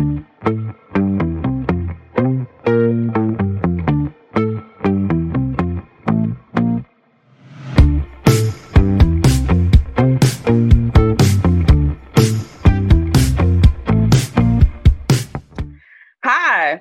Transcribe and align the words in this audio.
Hi, 0.00 0.06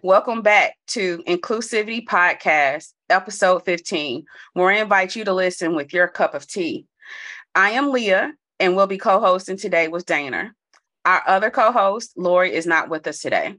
welcome 0.02 0.42
back 0.42 0.78
to 0.88 1.18
Inclusivity 1.28 2.06
Podcast, 2.06 2.94
episode 3.10 3.66
15, 3.66 4.24
where 4.54 4.72
I 4.72 4.78
invite 4.78 5.18
you 5.18 5.26
to 5.26 5.34
listen 5.34 5.76
with 5.76 5.94
your 5.94 6.08
cup 6.08 6.36
of 6.36 6.48
tea. 6.48 6.86
I 7.54 7.72
am 7.72 7.92
Leah, 7.92 8.32
and 8.62 8.78
we'll 8.78 8.88
be 8.88 8.98
co 8.98 9.20
hosting 9.20 9.58
today 9.58 9.90
with 9.90 10.06
Dana. 10.06 10.54
Our 11.06 11.24
other 11.28 11.50
co 11.50 11.72
host, 11.72 12.14
Lori, 12.18 12.54
is 12.54 12.68
not 12.68 12.90
with 12.90 13.08
us 13.08 13.20
today. 13.20 13.56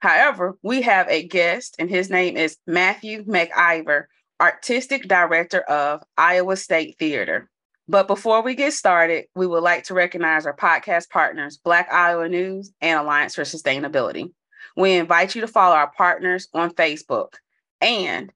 However, 0.00 0.58
we 0.62 0.82
have 0.82 1.08
a 1.08 1.26
guest, 1.26 1.76
and 1.78 1.88
his 1.88 2.10
name 2.10 2.36
is 2.36 2.56
Matthew 2.66 3.24
McIver, 3.24 4.04
Artistic 4.40 5.06
Director 5.06 5.60
of 5.60 6.02
Iowa 6.18 6.56
State 6.56 6.96
Theater. 6.98 7.48
But 7.88 8.08
before 8.08 8.42
we 8.42 8.54
get 8.54 8.72
started, 8.72 9.26
we 9.34 9.46
would 9.46 9.62
like 9.62 9.84
to 9.84 9.94
recognize 9.94 10.46
our 10.46 10.56
podcast 10.56 11.08
partners, 11.10 11.58
Black 11.62 11.92
Iowa 11.92 12.28
News 12.28 12.72
and 12.80 12.98
Alliance 12.98 13.34
for 13.34 13.42
Sustainability. 13.42 14.32
We 14.76 14.94
invite 14.94 15.34
you 15.34 15.40
to 15.42 15.48
follow 15.48 15.76
our 15.76 15.90
partners 15.90 16.48
on 16.54 16.74
Facebook. 16.74 17.34
And 17.80 18.32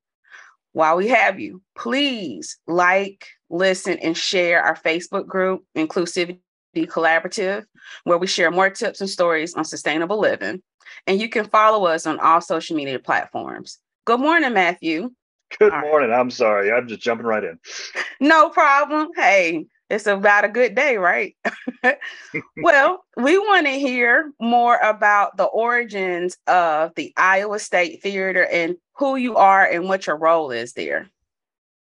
while 0.73 0.97
we 0.97 1.09
have 1.09 1.41
you, 1.41 1.63
please 1.77 2.59
like, 2.67 3.27
listen, 3.49 3.99
and 3.99 4.17
share 4.17 4.63
our 4.63 4.77
Facebook 4.77 5.27
group, 5.27 5.65
Inclusivity 5.77 6.41
Collaborative, 6.85 7.65
where 8.05 8.19
we 8.19 8.27
share 8.27 8.51
more 8.51 8.69
tips 8.69 9.01
and 9.01 9.09
stories 9.09 9.55
on 9.55 9.65
sustainable 9.65 10.19
living. 10.19 10.63
And 11.07 11.21
you 11.21 11.29
can 11.29 11.47
follow 11.47 11.87
us 11.87 12.07
on 12.07 12.19
all 12.19 12.41
social 12.41 12.77
media 12.77 12.99
platforms. 12.99 13.79
Good 14.05 14.21
morning, 14.21 14.53
Matthew. 14.53 15.11
Good 15.59 15.73
morning. 15.73 16.13
I'm 16.13 16.31
sorry. 16.31 16.73
I'm 16.73 16.89
just 16.89 17.01
jumping 17.01 17.27
right 17.27 17.45
in. 17.45 17.59
No 18.21 18.51
problem. 18.51 19.09
Hey, 19.15 19.67
it's 19.89 20.07
about 20.07 20.45
a 20.45 20.49
good 20.49 20.75
day, 20.75 20.97
right? 20.97 21.37
well, 22.57 23.05
we 23.17 23.39
want 23.39 23.67
to 23.67 23.73
hear 23.73 24.33
more 24.41 24.77
about 24.79 25.37
the 25.37 25.45
origins 25.45 26.37
of 26.47 26.93
the 26.97 27.13
Iowa 27.17 27.59
State 27.59 28.03
Theater 28.03 28.47
and 28.47 28.77
who 28.97 29.17
you 29.17 29.37
are 29.37 29.65
and 29.65 29.89
what 29.89 30.07
your 30.07 30.17
role 30.17 30.51
is 30.51 30.73
there. 30.73 31.09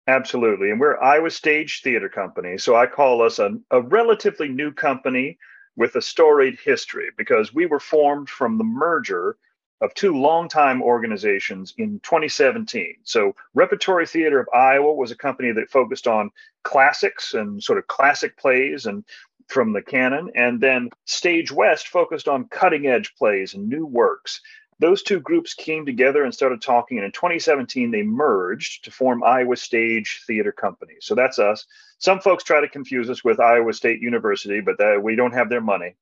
Absolutely. 0.07 0.71
And 0.71 0.79
we're 0.79 0.99
Iowa 0.99 1.29
Stage 1.29 1.81
Theater 1.83 2.09
Company. 2.09 2.57
So 2.57 2.75
I 2.75 2.87
call 2.87 3.21
us 3.21 3.39
a, 3.39 3.51
a 3.69 3.81
relatively 3.81 4.47
new 4.47 4.71
company 4.71 5.37
with 5.75 5.95
a 5.95 6.01
storied 6.01 6.59
history 6.59 7.09
because 7.17 7.53
we 7.53 7.65
were 7.65 7.79
formed 7.79 8.29
from 8.29 8.57
the 8.57 8.63
merger 8.63 9.37
of 9.81 9.93
two 9.95 10.15
longtime 10.15 10.81
organizations 10.81 11.73
in 11.77 11.99
2017. 12.03 12.97
So, 13.03 13.35
Repertory 13.55 14.05
Theater 14.05 14.39
of 14.39 14.47
Iowa 14.53 14.93
was 14.93 15.09
a 15.09 15.15
company 15.15 15.51
that 15.53 15.71
focused 15.71 16.07
on 16.07 16.29
classics 16.63 17.33
and 17.33 17.61
sort 17.63 17.79
of 17.79 17.87
classic 17.87 18.37
plays 18.37 18.85
and 18.85 19.03
from 19.47 19.73
the 19.73 19.81
canon, 19.81 20.31
and 20.35 20.61
then 20.61 20.89
Stage 21.05 21.51
West 21.51 21.87
focused 21.87 22.27
on 22.27 22.47
cutting 22.49 22.85
edge 22.85 23.13
plays 23.15 23.53
and 23.53 23.67
new 23.67 23.85
works. 23.85 24.39
Those 24.81 25.03
two 25.03 25.19
groups 25.19 25.53
came 25.53 25.85
together 25.85 26.23
and 26.23 26.33
started 26.33 26.59
talking, 26.59 26.97
and 26.97 27.05
in 27.05 27.11
2017 27.11 27.91
they 27.91 28.01
merged 28.01 28.83
to 28.83 28.91
form 28.91 29.23
Iowa 29.23 29.55
Stage 29.55 30.23
Theater 30.25 30.51
Company. 30.51 30.95
So 30.99 31.13
that's 31.13 31.37
us. 31.37 31.67
Some 31.99 32.19
folks 32.19 32.43
try 32.43 32.61
to 32.61 32.67
confuse 32.67 33.07
us 33.07 33.23
with 33.23 33.39
Iowa 33.39 33.73
State 33.73 34.01
University, 34.01 34.59
but 34.59 34.79
that, 34.79 35.01
we 35.03 35.15
don't 35.15 35.35
have 35.35 35.49
their 35.49 35.61
money. 35.61 35.95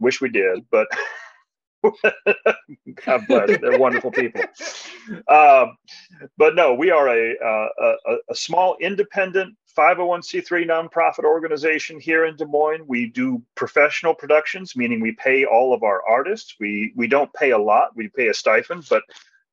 Wish 0.00 0.20
we 0.20 0.30
did, 0.30 0.66
but 0.72 0.88
God 3.06 3.26
bless. 3.28 3.60
They're 3.60 3.78
wonderful 3.78 4.10
people. 4.10 4.42
Um, 5.28 5.76
but 6.36 6.56
no, 6.56 6.74
we 6.74 6.90
are 6.90 7.08
a, 7.08 7.34
a, 7.40 8.16
a 8.30 8.34
small 8.34 8.76
independent 8.80 9.54
501c3 9.76 10.66
nonprofit 10.66 11.24
organization 11.24 11.98
here 11.98 12.24
in 12.24 12.36
Des 12.36 12.46
Moines. 12.46 12.86
We 12.86 13.06
do 13.06 13.42
professional 13.54 14.14
productions, 14.14 14.76
meaning 14.76 15.00
we 15.00 15.12
pay 15.12 15.44
all 15.44 15.74
of 15.74 15.82
our 15.82 16.02
artists. 16.06 16.54
We 16.60 16.92
we 16.96 17.08
don't 17.08 17.32
pay 17.32 17.50
a 17.50 17.58
lot. 17.58 17.96
We 17.96 18.08
pay 18.08 18.28
a 18.28 18.34
stipend, 18.34 18.86
but 18.88 19.02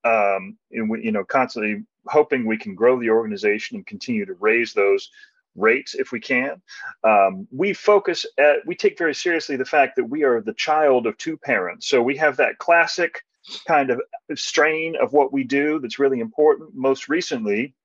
um, 0.03 0.57
and 0.71 0.89
we, 0.89 1.03
you 1.03 1.11
know, 1.11 1.23
constantly 1.23 1.83
hoping 2.07 2.45
we 2.45 2.57
can 2.57 2.75
grow 2.75 2.99
the 2.99 3.09
organization 3.09 3.77
and 3.77 3.85
continue 3.85 4.25
to 4.25 4.33
raise 4.33 4.73
those 4.73 5.09
rates 5.55 5.95
if 5.95 6.11
we 6.11 6.19
can. 6.19 6.61
Um, 7.03 7.47
we 7.51 7.73
focus 7.73 8.25
at, 8.39 8.65
we 8.65 8.75
take 8.75 8.97
very 8.97 9.13
seriously 9.13 9.57
the 9.57 9.65
fact 9.65 9.95
that 9.97 10.05
we 10.05 10.23
are 10.23 10.41
the 10.41 10.53
child 10.53 11.05
of 11.05 11.17
two 11.17 11.37
parents. 11.37 11.87
So 11.87 12.01
we 12.01 12.17
have 12.17 12.37
that 12.37 12.57
classic 12.57 13.23
kind 13.67 13.89
of 13.89 14.01
strain 14.35 14.95
of 15.01 15.13
what 15.13 15.33
we 15.33 15.43
do 15.43 15.79
that's 15.79 15.99
really 15.99 16.19
important. 16.19 16.71
Most 16.73 17.09
recently, 17.09 17.75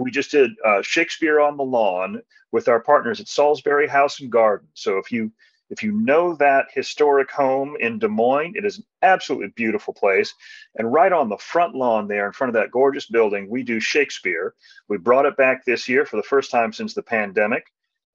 we 0.00 0.10
just 0.10 0.30
did 0.30 0.50
uh, 0.64 0.82
Shakespeare 0.82 1.40
on 1.40 1.56
the 1.56 1.62
Lawn 1.62 2.22
with 2.52 2.68
our 2.68 2.80
partners 2.80 3.20
at 3.20 3.28
Salisbury 3.28 3.86
House 3.86 4.20
and 4.20 4.32
Garden. 4.32 4.68
So 4.74 4.98
if 4.98 5.12
you 5.12 5.32
if 5.68 5.84
you 5.84 5.92
know 5.92 6.34
that 6.36 6.66
historic 6.74 7.30
home 7.30 7.76
in 7.78 8.00
Des 8.00 8.08
Moines, 8.08 8.54
it 8.56 8.64
is 8.64 8.78
an 8.78 8.84
absolutely 9.02 9.52
beautiful 9.54 9.94
place. 9.94 10.34
And 10.74 10.92
right 10.92 11.12
on 11.12 11.28
the 11.28 11.38
front 11.38 11.76
lawn 11.76 12.08
there, 12.08 12.26
in 12.26 12.32
front 12.32 12.48
of 12.48 12.60
that 12.60 12.72
gorgeous 12.72 13.06
building, 13.06 13.48
we 13.48 13.62
do 13.62 13.78
Shakespeare. 13.78 14.54
We 14.88 14.98
brought 14.98 15.26
it 15.26 15.36
back 15.36 15.64
this 15.64 15.88
year 15.88 16.04
for 16.04 16.16
the 16.16 16.24
first 16.24 16.50
time 16.50 16.72
since 16.72 16.94
the 16.94 17.04
pandemic. 17.04 17.66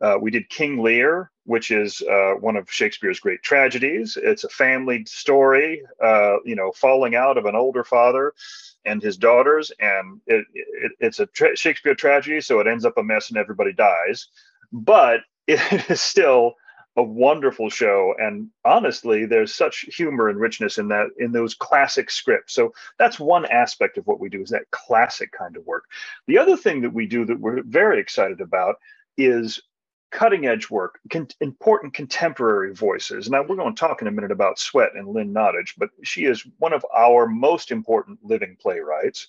Uh, 0.02 0.18
we 0.20 0.32
did 0.32 0.50
King 0.50 0.84
Lear, 0.84 1.32
which 1.46 1.72
is 1.72 2.02
uh, 2.02 2.34
one 2.34 2.58
of 2.58 2.70
Shakespeare's 2.70 3.22
great 3.22 3.42
tragedies. 3.42 4.18
It's 4.22 4.44
a 4.44 4.50
family 4.50 5.06
story, 5.06 5.82
uh, 6.04 6.38
you 6.44 6.58
know, 6.58 6.74
falling 6.74 7.16
out 7.16 7.38
of 7.38 7.46
an 7.46 7.56
older 7.56 7.86
father 7.86 8.34
and 8.86 9.02
his 9.02 9.18
daughters, 9.18 9.72
and 9.80 10.22
it, 10.28 10.46
it, 10.54 10.92
it's 11.00 11.20
a 11.20 11.26
tra- 11.28 11.56
Shakespeare 11.56 11.96
tragedy, 11.96 12.42
so 12.42 12.60
it 12.60 12.68
ends 12.68 12.86
up 12.86 12.98
a 12.98 13.04
mess 13.04 13.30
and 13.30 13.38
everybody 13.38 13.74
dies. 13.74 14.28
But 14.72 15.22
it 15.48 15.90
is 15.90 16.02
still 16.02 16.56
a 16.98 17.04
wonderful 17.04 17.70
show 17.70 18.16
and 18.18 18.50
honestly 18.64 19.26
there's 19.26 19.54
such 19.54 19.86
humor 19.94 20.30
and 20.30 20.40
richness 20.40 20.78
in 20.78 20.88
that 20.88 21.08
in 21.18 21.32
those 21.34 21.54
classic 21.54 22.10
scripts 22.10 22.54
so 22.54 22.72
that's 22.98 23.20
one 23.20 23.46
aspect 23.48 23.98
of 23.98 24.08
what 24.08 24.20
we 24.20 24.30
do 24.30 24.42
is 24.42 24.50
that 24.50 24.70
classic 24.72 25.30
kind 25.38 25.58
of 25.58 25.66
work 25.66 25.84
the 26.28 26.38
other 26.38 26.56
thing 26.56 26.82
that 26.82 26.94
we 26.94 27.06
do 27.06 27.26
that 27.26 27.40
we're 27.40 27.62
very 27.64 28.00
excited 28.00 28.40
about 28.40 28.76
is 29.18 29.62
cutting 30.16 30.46
edge 30.46 30.70
work 30.70 31.00
con- 31.12 31.28
important 31.42 31.94
contemporary 31.94 32.74
voices 32.74 33.30
now 33.30 33.44
we're 33.44 33.56
going 33.56 33.76
to 33.76 33.80
talk 33.80 34.02
in 34.02 34.08
a 34.08 34.12
minute 34.12 34.32
about 34.32 34.58
sweat 34.58 34.96
and 34.96 35.08
lynn 35.08 35.34
nottage 35.34 35.74
but 35.78 35.90
she 36.04 36.26
is 36.26 36.48
one 36.60 36.74
of 36.74 36.86
our 36.96 37.28
most 37.28 37.70
important 37.70 38.18
living 38.24 38.56
playwrights 38.62 39.28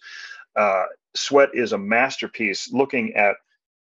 uh, 0.55 0.85
sweat 1.15 1.51
is 1.55 1.73
a 1.73 1.79
masterpiece 1.79 2.73
looking 2.73 3.15
at 3.15 3.37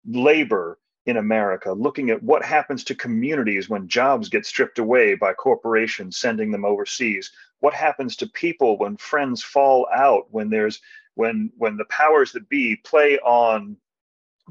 labor 0.07 0.79
in 1.07 1.17
America, 1.17 1.73
looking 1.73 2.11
at 2.11 2.23
what 2.23 2.45
happens 2.45 2.83
to 2.85 2.95
communities 2.95 3.69
when 3.69 3.89
jobs 3.89 4.29
get 4.29 4.45
stripped 4.45 4.79
away 4.79 5.15
by 5.15 5.33
corporations 5.33 6.17
sending 6.17 6.51
them 6.51 6.65
overseas. 6.65 7.31
What 7.61 7.75
happens 7.75 8.17
to 8.17 8.27
people 8.27 8.77
when 8.77 8.97
friends 8.97 9.43
fall 9.43 9.87
out, 9.95 10.27
when 10.31 10.51
there's 10.51 10.81
when 11.15 11.51
when 11.57 11.77
the 11.77 11.85
powers 11.87 12.33
that 12.33 12.49
be 12.49 12.77
play 12.77 13.19
on 13.21 13.77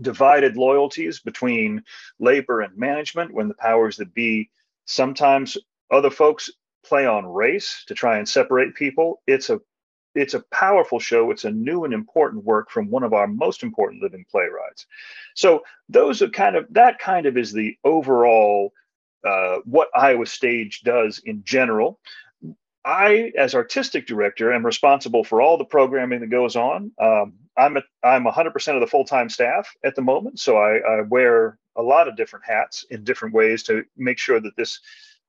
divided 0.01 0.57
loyalties 0.57 1.19
between 1.19 1.83
labor 2.19 2.61
and 2.61 2.77
management, 2.77 3.33
when 3.33 3.47
the 3.47 3.55
powers 3.55 3.97
that 3.97 4.13
be 4.13 4.49
sometimes 4.85 5.57
other 5.91 6.09
folks 6.09 6.49
play 6.85 7.05
on 7.05 7.25
race 7.25 7.83
to 7.87 7.95
try 7.95 8.17
and 8.17 8.27
separate 8.27 8.75
people. 8.75 9.21
It's 9.27 9.49
a 9.49 9.59
it's 10.13 10.33
a 10.33 10.43
powerful 10.51 10.99
show. 10.99 11.29
It's 11.29 11.43
a 11.43 11.51
new 11.51 11.83
and 11.83 11.93
important 11.93 12.45
work 12.45 12.71
from 12.71 12.89
one 12.89 13.03
of 13.03 13.13
our 13.13 13.27
most 13.27 13.63
important 13.63 14.01
living 14.01 14.25
playwrights. 14.31 14.85
So 15.35 15.63
those 15.89 16.21
are 16.21 16.29
kind 16.29 16.55
of 16.55 16.65
that 16.71 16.99
kind 16.99 17.25
of 17.25 17.37
is 17.37 17.51
the 17.51 17.77
overall 17.83 18.71
uh, 19.25 19.57
what 19.65 19.89
Iowa 19.93 20.25
Stage 20.25 20.81
does 20.81 21.19
in 21.25 21.43
general. 21.43 21.99
I, 22.85 23.31
as 23.35 23.55
artistic 23.55 24.05
director, 24.05 24.53
am 24.53 24.63
responsible 24.63 25.23
for 25.23 25.41
all 25.41 25.57
the 25.57 25.65
programming 25.65 26.19
that 26.19 26.29
goes 26.29 26.55
on. 26.55 26.91
Um, 26.99 27.33
I'm 27.57 27.77
a, 27.77 27.83
I'm 28.03 28.25
100% 28.25 28.75
of 28.75 28.81
the 28.81 28.87
full 28.87 29.05
time 29.05 29.27
staff 29.27 29.75
at 29.83 29.95
the 29.95 30.03
moment, 30.03 30.39
so 30.39 30.57
I, 30.57 30.77
I 30.77 31.01
wear 31.01 31.57
a 31.75 31.81
lot 31.81 32.07
of 32.07 32.15
different 32.15 32.45
hats 32.45 32.85
in 32.89 33.03
different 33.03 33.33
ways 33.33 33.63
to 33.63 33.83
make 33.97 34.19
sure 34.19 34.39
that 34.39 34.55
this 34.55 34.79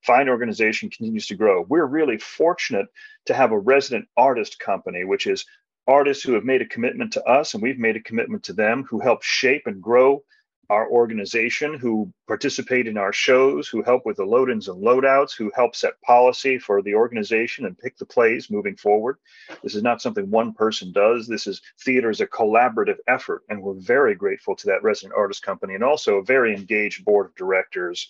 fine 0.02 0.28
organization 0.28 0.90
continues 0.90 1.26
to 1.28 1.34
grow. 1.34 1.62
We're 1.62 1.86
really 1.86 2.18
fortunate 2.18 2.86
to 3.24 3.34
have 3.34 3.52
a 3.52 3.58
resident 3.58 4.06
artist 4.16 4.58
company, 4.58 5.04
which 5.04 5.26
is 5.26 5.46
artists 5.86 6.22
who 6.22 6.34
have 6.34 6.44
made 6.44 6.60
a 6.60 6.66
commitment 6.66 7.14
to 7.14 7.24
us 7.24 7.54
and 7.54 7.62
we've 7.62 7.78
made 7.78 7.96
a 7.96 8.00
commitment 8.00 8.44
to 8.44 8.52
them, 8.52 8.84
who 8.84 9.00
help 9.00 9.22
shape 9.22 9.66
and 9.66 9.82
grow 9.82 10.22
our 10.68 10.88
organization, 10.90 11.78
who 11.78 12.12
participate 12.26 12.86
in 12.86 12.96
our 12.96 13.12
shows, 13.12 13.68
who 13.68 13.82
help 13.82 14.04
with 14.06 14.16
the 14.16 14.24
load 14.24 14.50
ins 14.50 14.68
and 14.68 14.82
loadouts, 14.82 15.36
who 15.36 15.50
help 15.54 15.76
set 15.76 16.00
policy 16.02 16.58
for 16.58 16.82
the 16.82 16.94
organization 16.94 17.66
and 17.66 17.78
pick 17.78 17.96
the 17.98 18.06
plays 18.06 18.50
moving 18.50 18.76
forward. 18.76 19.18
This 19.62 19.74
is 19.74 19.82
not 19.82 20.02
something 20.02 20.30
one 20.30 20.52
person 20.52 20.92
does. 20.92 21.26
This 21.26 21.46
is 21.46 21.62
theater 21.84 22.10
is 22.10 22.20
a 22.20 22.26
collaborative 22.26 22.98
effort, 23.06 23.42
and 23.48 23.62
we're 23.62 23.74
very 23.74 24.14
grateful 24.14 24.56
to 24.56 24.66
that 24.66 24.82
resident 24.82 25.14
artist 25.16 25.42
company 25.42 25.74
and 25.74 25.84
also 25.84 26.16
a 26.16 26.24
very 26.24 26.54
engaged 26.54 27.04
board 27.04 27.26
of 27.26 27.34
directors 27.34 28.08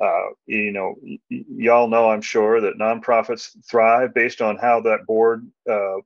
Uh, 0.00 0.30
you 0.46 0.72
know, 0.72 0.96
y'all 1.28 1.86
know, 1.86 2.10
I'm 2.10 2.22
sure, 2.22 2.60
that 2.62 2.78
nonprofits 2.78 3.54
thrive 3.70 4.14
based 4.14 4.40
on 4.40 4.56
how 4.56 4.80
that 4.80 5.06
board 5.06 5.46
uh, 5.70 5.98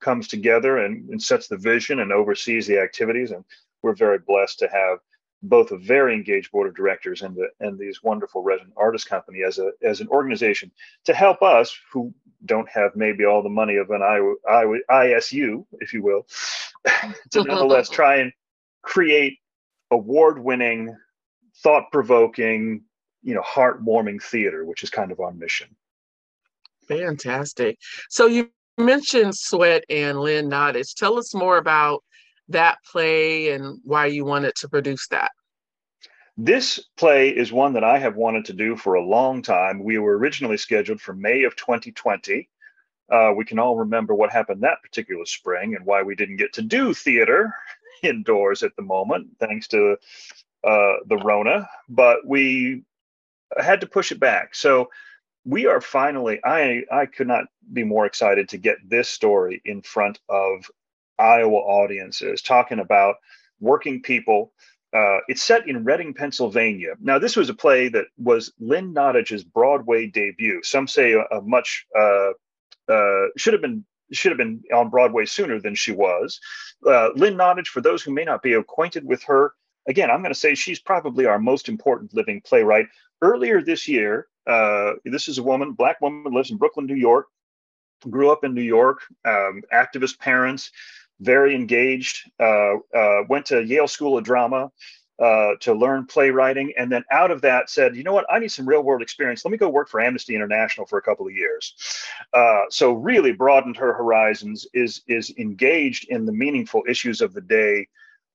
comes 0.00 0.28
together 0.28 0.78
and, 0.84 1.08
and, 1.10 1.20
sets 1.20 1.48
the 1.48 1.56
vision 1.56 2.00
and 2.00 2.12
oversees 2.12 2.66
the 2.66 2.78
activities. 2.78 3.30
And 3.32 3.44
we're 3.82 3.94
very 3.94 4.18
blessed 4.18 4.58
to 4.60 4.68
have 4.68 4.98
both 5.42 5.72
a 5.72 5.76
very 5.76 6.14
engaged 6.14 6.52
board 6.52 6.68
of 6.68 6.76
directors 6.76 7.22
and 7.22 7.34
the, 7.34 7.48
and 7.60 7.78
these 7.78 8.02
wonderful 8.02 8.42
resident 8.42 8.74
artist 8.76 9.08
company 9.08 9.42
as 9.42 9.58
a 9.58 9.72
as 9.82 10.00
an 10.00 10.08
organization 10.08 10.70
to 11.04 11.14
help 11.14 11.42
us 11.42 11.76
who 11.92 12.14
don't 12.44 12.68
have 12.68 12.96
maybe 12.96 13.24
all 13.24 13.42
the 13.42 13.48
money 13.48 13.76
of 13.76 13.90
an 13.90 14.02
I, 14.02 14.18
I, 14.48 15.04
ISU, 15.06 15.64
if 15.80 15.92
you 15.92 16.02
will, 16.02 16.26
to 17.30 17.44
nonetheless 17.44 17.88
try 17.90 18.16
and 18.16 18.32
create 18.82 19.38
award-winning, 19.90 20.96
thought-provoking, 21.62 22.82
you 23.22 23.34
know, 23.34 23.42
heartwarming 23.42 24.22
theater, 24.22 24.64
which 24.64 24.82
is 24.82 24.90
kind 24.90 25.12
of 25.12 25.20
our 25.20 25.32
mission. 25.32 25.68
Fantastic. 26.88 27.78
So 28.08 28.26
you 28.26 28.50
mentioned 28.78 29.36
Sweat 29.36 29.84
and 29.88 30.20
Lynn 30.20 30.50
Nottage. 30.50 30.94
Tell 30.94 31.18
us 31.18 31.34
more 31.34 31.58
about 31.58 32.02
that 32.52 32.78
play 32.90 33.50
and 33.50 33.80
why 33.84 34.06
you 34.06 34.24
wanted 34.24 34.54
to 34.56 34.68
produce 34.68 35.08
that. 35.08 35.30
This 36.36 36.80
play 36.96 37.28
is 37.28 37.52
one 37.52 37.74
that 37.74 37.84
I 37.84 37.98
have 37.98 38.16
wanted 38.16 38.46
to 38.46 38.54
do 38.54 38.76
for 38.76 38.94
a 38.94 39.04
long 39.04 39.42
time. 39.42 39.84
We 39.84 39.98
were 39.98 40.16
originally 40.16 40.56
scheduled 40.56 41.00
for 41.00 41.12
May 41.12 41.44
of 41.44 41.56
2020. 41.56 42.48
Uh, 43.10 43.32
we 43.36 43.44
can 43.44 43.58
all 43.58 43.76
remember 43.76 44.14
what 44.14 44.32
happened 44.32 44.62
that 44.62 44.82
particular 44.82 45.26
spring 45.26 45.74
and 45.74 45.84
why 45.84 46.02
we 46.02 46.14
didn't 46.14 46.36
get 46.36 46.54
to 46.54 46.62
do 46.62 46.94
theater 46.94 47.54
indoors 48.02 48.62
at 48.62 48.74
the 48.76 48.82
moment, 48.82 49.28
thanks 49.38 49.68
to 49.68 49.96
uh, 50.64 50.94
the 51.06 51.20
Rona. 51.22 51.68
But 51.90 52.26
we 52.26 52.84
had 53.58 53.82
to 53.82 53.86
push 53.86 54.12
it 54.12 54.20
back. 54.20 54.54
So 54.54 54.88
we 55.44 55.66
are 55.66 55.80
finally. 55.80 56.40
I 56.44 56.84
I 56.90 57.06
could 57.06 57.26
not 57.26 57.44
be 57.72 57.84
more 57.84 58.06
excited 58.06 58.48
to 58.50 58.58
get 58.58 58.78
this 58.88 59.08
story 59.08 59.60
in 59.64 59.82
front 59.82 60.20
of 60.28 60.70
Iowa 61.22 61.58
audiences, 61.58 62.42
talking 62.42 62.80
about 62.80 63.16
working 63.60 64.02
people 64.02 64.52
uh, 64.94 65.18
it's 65.28 65.42
set 65.42 65.66
in 65.66 65.84
Reading, 65.84 66.12
Pennsylvania. 66.12 66.94
Now, 67.00 67.18
this 67.18 67.34
was 67.34 67.48
a 67.48 67.54
play 67.54 67.88
that 67.88 68.06
was 68.18 68.52
Lynn 68.60 68.92
Nottage's 68.92 69.42
Broadway 69.42 70.06
debut. 70.06 70.62
Some 70.62 70.86
say 70.86 71.12
a, 71.12 71.22
a 71.34 71.40
much 71.40 71.86
uh, 71.98 72.32
uh, 72.88 73.26
should 73.36 73.54
have 73.54 73.62
been 73.62 73.84
should 74.12 74.30
have 74.30 74.38
been 74.38 74.62
on 74.74 74.90
Broadway 74.90 75.24
sooner 75.24 75.58
than 75.58 75.74
she 75.74 75.92
was. 75.92 76.38
Uh, 76.86 77.08
Lynn 77.14 77.34
Nottage, 77.34 77.68
for 77.68 77.80
those 77.80 78.02
who 78.02 78.12
may 78.12 78.24
not 78.24 78.42
be 78.42 78.52
acquainted 78.52 79.06
with 79.06 79.22
her, 79.22 79.54
again, 79.88 80.10
I'm 80.10 80.20
going 80.20 80.34
to 80.34 80.38
say 80.38 80.54
she's 80.54 80.80
probably 80.80 81.24
our 81.24 81.38
most 81.38 81.70
important 81.70 82.12
living 82.12 82.42
playwright. 82.44 82.88
Earlier 83.22 83.62
this 83.62 83.88
year, 83.88 84.26
uh, 84.46 84.92
this 85.06 85.28
is 85.28 85.38
a 85.38 85.42
woman, 85.42 85.72
black 85.72 86.02
woman, 86.02 86.30
lives 86.30 86.50
in 86.50 86.58
Brooklyn, 86.58 86.84
New 86.84 86.94
York, 86.94 87.28
grew 88.10 88.30
up 88.30 88.44
in 88.44 88.52
New 88.52 88.60
York, 88.60 88.98
um, 89.24 89.62
activist 89.72 90.18
parents 90.18 90.70
very 91.22 91.54
engaged, 91.54 92.30
uh, 92.40 92.74
uh, 92.94 93.22
went 93.28 93.46
to 93.46 93.64
Yale 93.64 93.88
School 93.88 94.18
of 94.18 94.24
Drama 94.24 94.70
uh, 95.22 95.52
to 95.60 95.72
learn 95.72 96.06
playwriting, 96.06 96.72
and 96.76 96.90
then 96.90 97.04
out 97.10 97.30
of 97.30 97.42
that 97.42 97.70
said, 97.70 97.94
you 97.96 98.02
know 98.02 98.12
what, 98.12 98.26
I 98.30 98.38
need 98.38 98.50
some 98.50 98.68
real 98.68 98.82
world 98.82 99.02
experience. 99.02 99.44
Let 99.44 99.52
me 99.52 99.58
go 99.58 99.68
work 99.68 99.88
for 99.88 100.00
Amnesty 100.00 100.34
International 100.34 100.86
for 100.86 100.98
a 100.98 101.02
couple 101.02 101.26
of 101.26 101.32
years. 101.32 101.74
Uh, 102.32 102.62
so 102.70 102.92
really 102.92 103.32
broadened 103.32 103.76
her 103.76 103.92
horizons, 103.92 104.66
is, 104.74 105.02
is 105.06 105.32
engaged 105.38 106.08
in 106.08 106.26
the 106.26 106.32
meaningful 106.32 106.82
issues 106.88 107.20
of 107.20 107.34
the 107.34 107.40
day 107.40 107.86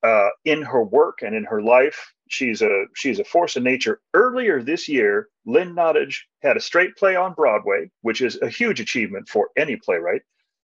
uh, 0.03 0.29
in 0.45 0.61
her 0.61 0.83
work 0.83 1.23
and 1.23 1.35
in 1.35 1.43
her 1.43 1.61
life. 1.61 2.13
She's 2.29 2.61
a 2.61 2.85
she's 2.93 3.19
a 3.19 3.23
force 3.23 3.55
of 3.55 3.63
nature. 3.63 4.01
Earlier 4.13 4.61
this 4.61 4.89
year, 4.89 5.29
Lynn 5.45 5.73
Nottage 5.73 6.23
had 6.41 6.57
a 6.57 6.61
straight 6.61 6.95
play 6.97 7.15
on 7.15 7.33
Broadway, 7.33 7.89
which 8.01 8.21
is 8.21 8.37
a 8.41 8.49
huge 8.49 8.79
achievement 8.81 9.29
for 9.29 9.49
any 9.55 9.77
playwright. 9.77 10.21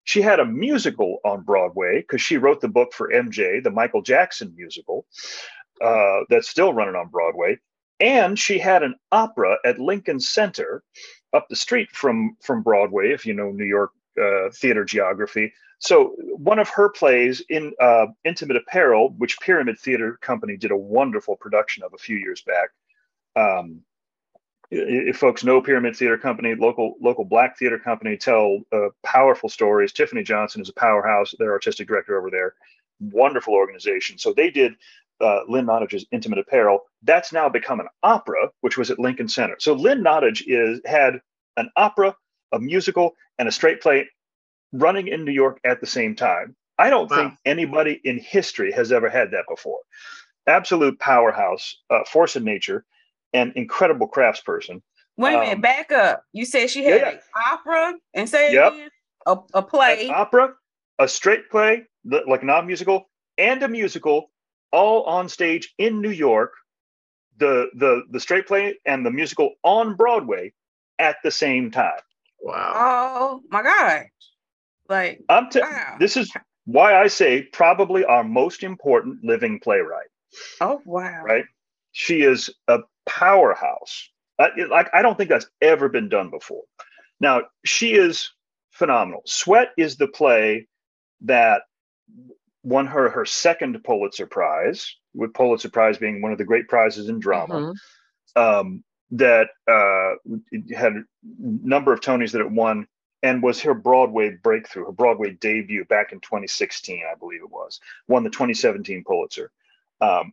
She 0.07 0.23
had 0.23 0.39
a 0.39 0.45
musical 0.45 1.19
on 1.25 1.43
Broadway 1.43 2.01
because 2.01 2.23
she 2.23 2.37
wrote 2.37 2.61
the 2.61 2.69
book 2.69 2.93
for 2.93 3.11
MJ, 3.11 3.63
the 3.63 3.73
Michael 3.73 4.03
Jackson 4.03 4.55
musical, 4.57 5.05
uh, 5.83 6.21
that's 6.31 6.49
still 6.49 6.73
running 6.73 6.95
on 6.95 7.09
Broadway. 7.09 7.59
And 7.99 8.39
she 8.39 8.59
had 8.59 8.85
an 8.85 8.95
opera 9.11 9.57
at 9.65 9.81
Lincoln 9.81 10.21
Center 10.21 10.85
up 11.33 11.49
the 11.49 11.57
street 11.57 11.91
from, 11.93 12.37
from 12.41 12.63
Broadway, 12.63 13.11
if 13.11 13.27
you 13.27 13.35
know 13.35 13.51
New 13.51 13.65
York 13.65 13.91
uh, 14.21 14.51
theater 14.53 14.85
geography. 14.85 15.53
So 15.81 16.15
one 16.37 16.61
of 16.61 16.69
her 16.69 16.89
plays 16.89 17.43
in 17.49 17.73
uh, 17.81 18.07
Intimate 18.25 18.59
Apparel, 18.59 19.13
which 19.19 19.41
Pyramid 19.41 19.77
Theater 19.79 20.19
Company 20.23 20.57
did 20.57 20.71
a 20.71 20.77
wonderful 20.77 21.37
production 21.37 21.83
of 21.83 21.93
a 21.95 21.99
few 21.99 22.17
years 22.17 22.43
back. 22.43 22.69
Um, 23.35 23.83
if 24.71 25.17
folks 25.17 25.45
know 25.45 25.61
Pyramid 25.61 25.97
Theater 25.97 26.19
Company, 26.19 26.55
local 26.55 26.95
local 27.01 27.25
black 27.25 27.59
theater 27.59 27.79
company, 27.79 28.17
tell 28.17 28.61
uh, 28.73 28.89
powerful 29.05 29.49
stories. 29.49 29.93
Tiffany 29.93 30.23
Johnson 30.23 30.61
is 30.61 30.69
a 30.69 30.75
powerhouse. 30.75 31.35
Their 31.39 31.53
artistic 31.53 31.89
director 31.89 32.19
over 32.19 32.31
there, 32.31 32.55
wonderful 33.01 33.55
organization. 33.55 34.19
So 34.19 34.33
they 34.33 34.51
did 34.51 34.75
uh, 35.21 35.41
Lynn 35.49 35.67
Nottage's 35.67 36.07
Intimate 36.11 36.39
Apparel. 36.39 36.81
That's 37.03 37.33
now 37.33 37.49
become 37.49 37.81
an 37.81 37.89
opera, 38.03 38.51
which 38.61 38.77
was 38.77 38.91
at 38.91 38.99
Lincoln 38.99 39.29
Center. 39.29 39.57
So 39.59 39.73
Lynn 39.73 40.03
Nottage 40.03 40.43
is 40.47 40.81
had 40.85 41.21
an 41.57 41.71
opera, 41.77 42.15
a 42.53 42.59
musical, 42.59 43.15
and 43.39 43.49
a 43.49 43.53
straight 43.53 43.81
play 43.81 44.09
running 44.73 45.09
in 45.09 45.25
New 45.25 45.33
York 45.33 45.61
at 45.65 45.81
the 45.81 45.87
same 45.87 46.15
time. 46.15 46.57
I 46.79 46.91
don't 46.91 47.11
wow. 47.11 47.17
think 47.17 47.35
anybody 47.45 48.01
in 48.05 48.19
history 48.19 48.73
has 48.73 48.93
ever 48.93 49.09
had 49.09 49.31
that 49.31 49.45
before. 49.49 49.79
Absolute 50.47 50.99
powerhouse, 50.99 51.77
uh, 51.91 52.05
force 52.05 52.37
of 52.37 52.43
nature 52.43 52.85
and 53.37 53.53
incredible 53.55 54.09
craftsperson. 54.09 54.81
Wait 55.19 55.35
a 55.35 55.41
minute, 55.41 55.55
um, 55.55 55.61
back 55.61 55.93
up. 55.93 56.25
You 56.33 56.45
said 56.45 56.71
she 56.71 56.85
had 56.85 57.01
yeah, 57.01 57.09
an 57.11 57.19
opera 57.53 57.95
and 58.15 58.29
say 58.29 58.53
yep. 58.53 58.73
a, 59.27 59.39
a 59.55 59.63
play. 59.63 60.09
An 60.09 60.15
opera, 60.15 60.55
a 60.99 61.09
straight 61.09 61.51
play, 61.51 61.85
like 62.05 62.43
non-musical, 62.43 63.09
and 63.39 63.63
a 63.63 63.69
musical, 63.69 64.31
all 64.73 65.05
on 65.05 65.29
stage 65.29 65.75
in 65.79 66.01
New 66.01 66.11
York. 66.11 66.53
The 67.39 67.69
the 67.75 68.03
the 68.11 68.21
straight 68.21 68.47
play 68.47 68.79
and 68.87 69.05
the 69.05 69.11
musical 69.11 69.55
on 69.63 69.95
Broadway 69.95 70.53
at 70.99 71.17
the 71.23 71.31
same 71.31 71.71
time. 71.71 72.01
Wow. 72.41 72.73
Oh 72.75 73.41
my 73.51 73.63
God. 73.63 74.05
Like 74.89 75.23
I'm 75.29 75.51
t- 75.51 75.61
wow. 75.61 75.97
this 75.99 76.17
is 76.17 76.33
why 76.65 76.95
I 76.99 77.09
say 77.09 77.43
probably 77.43 78.05
our 78.05 78.25
most 78.25 78.63
important 78.63 79.23
living 79.23 79.61
playwright. 79.61 80.09
Oh 80.61 80.81
wow. 80.87 81.23
Right? 81.25 81.45
She 81.93 82.23
is 82.23 82.51
a 82.69 82.81
powerhouse. 83.07 84.11
I, 84.39 84.49
like 84.69 84.89
I 84.93 85.03
don't 85.03 85.17
think 85.17 85.31
that's 85.31 85.49
ever 85.63 85.89
been 85.89 86.09
done 86.09 86.31
before. 86.31 86.65
Now 87.21 87.43
she 87.65 87.95
is 87.95 88.31
phenomenal. 88.71 89.23
Sweat 89.25 89.69
is 89.79 89.97
the 89.97 90.09
play 90.09 90.67
that 91.23 91.63
won 92.63 92.87
her 92.87 93.09
her 93.11 93.25
second 93.25 93.83
Pulitzer 93.85 94.27
Prize, 94.27 94.97
with 95.15 95.33
Pulitzer 95.33 95.71
Prize 95.71 95.99
being 95.99 96.21
one 96.21 96.33
of 96.33 96.39
the 96.39 96.45
great 96.45 96.69
prizes 96.69 97.09
in 97.09 97.19
drama. 97.21 97.55
Mm-hmm. 97.55 98.41
Um, 98.41 98.85
that 99.13 99.51
uh, 99.69 100.15
had 100.77 100.93
a 100.95 101.03
number 101.23 101.93
of 101.93 102.01
Tonys 102.01 102.33
that 102.33 102.41
it 102.41 102.51
won, 102.51 102.87
and 103.23 103.43
was 103.43 103.61
her 103.61 103.73
Broadway 103.73 104.37
breakthrough, 104.43 104.87
her 104.87 104.93
Broadway 104.93 105.33
debut 105.33 105.85
back 105.85 106.13
in 106.13 106.21
2016, 106.21 107.03
I 107.11 107.15
believe 107.17 107.41
it 107.41 107.51
was. 107.51 107.81
Won 108.09 108.25
the 108.25 108.31
2017 108.31 109.05
Pulitzer. 109.05 109.51
Um, 110.01 110.33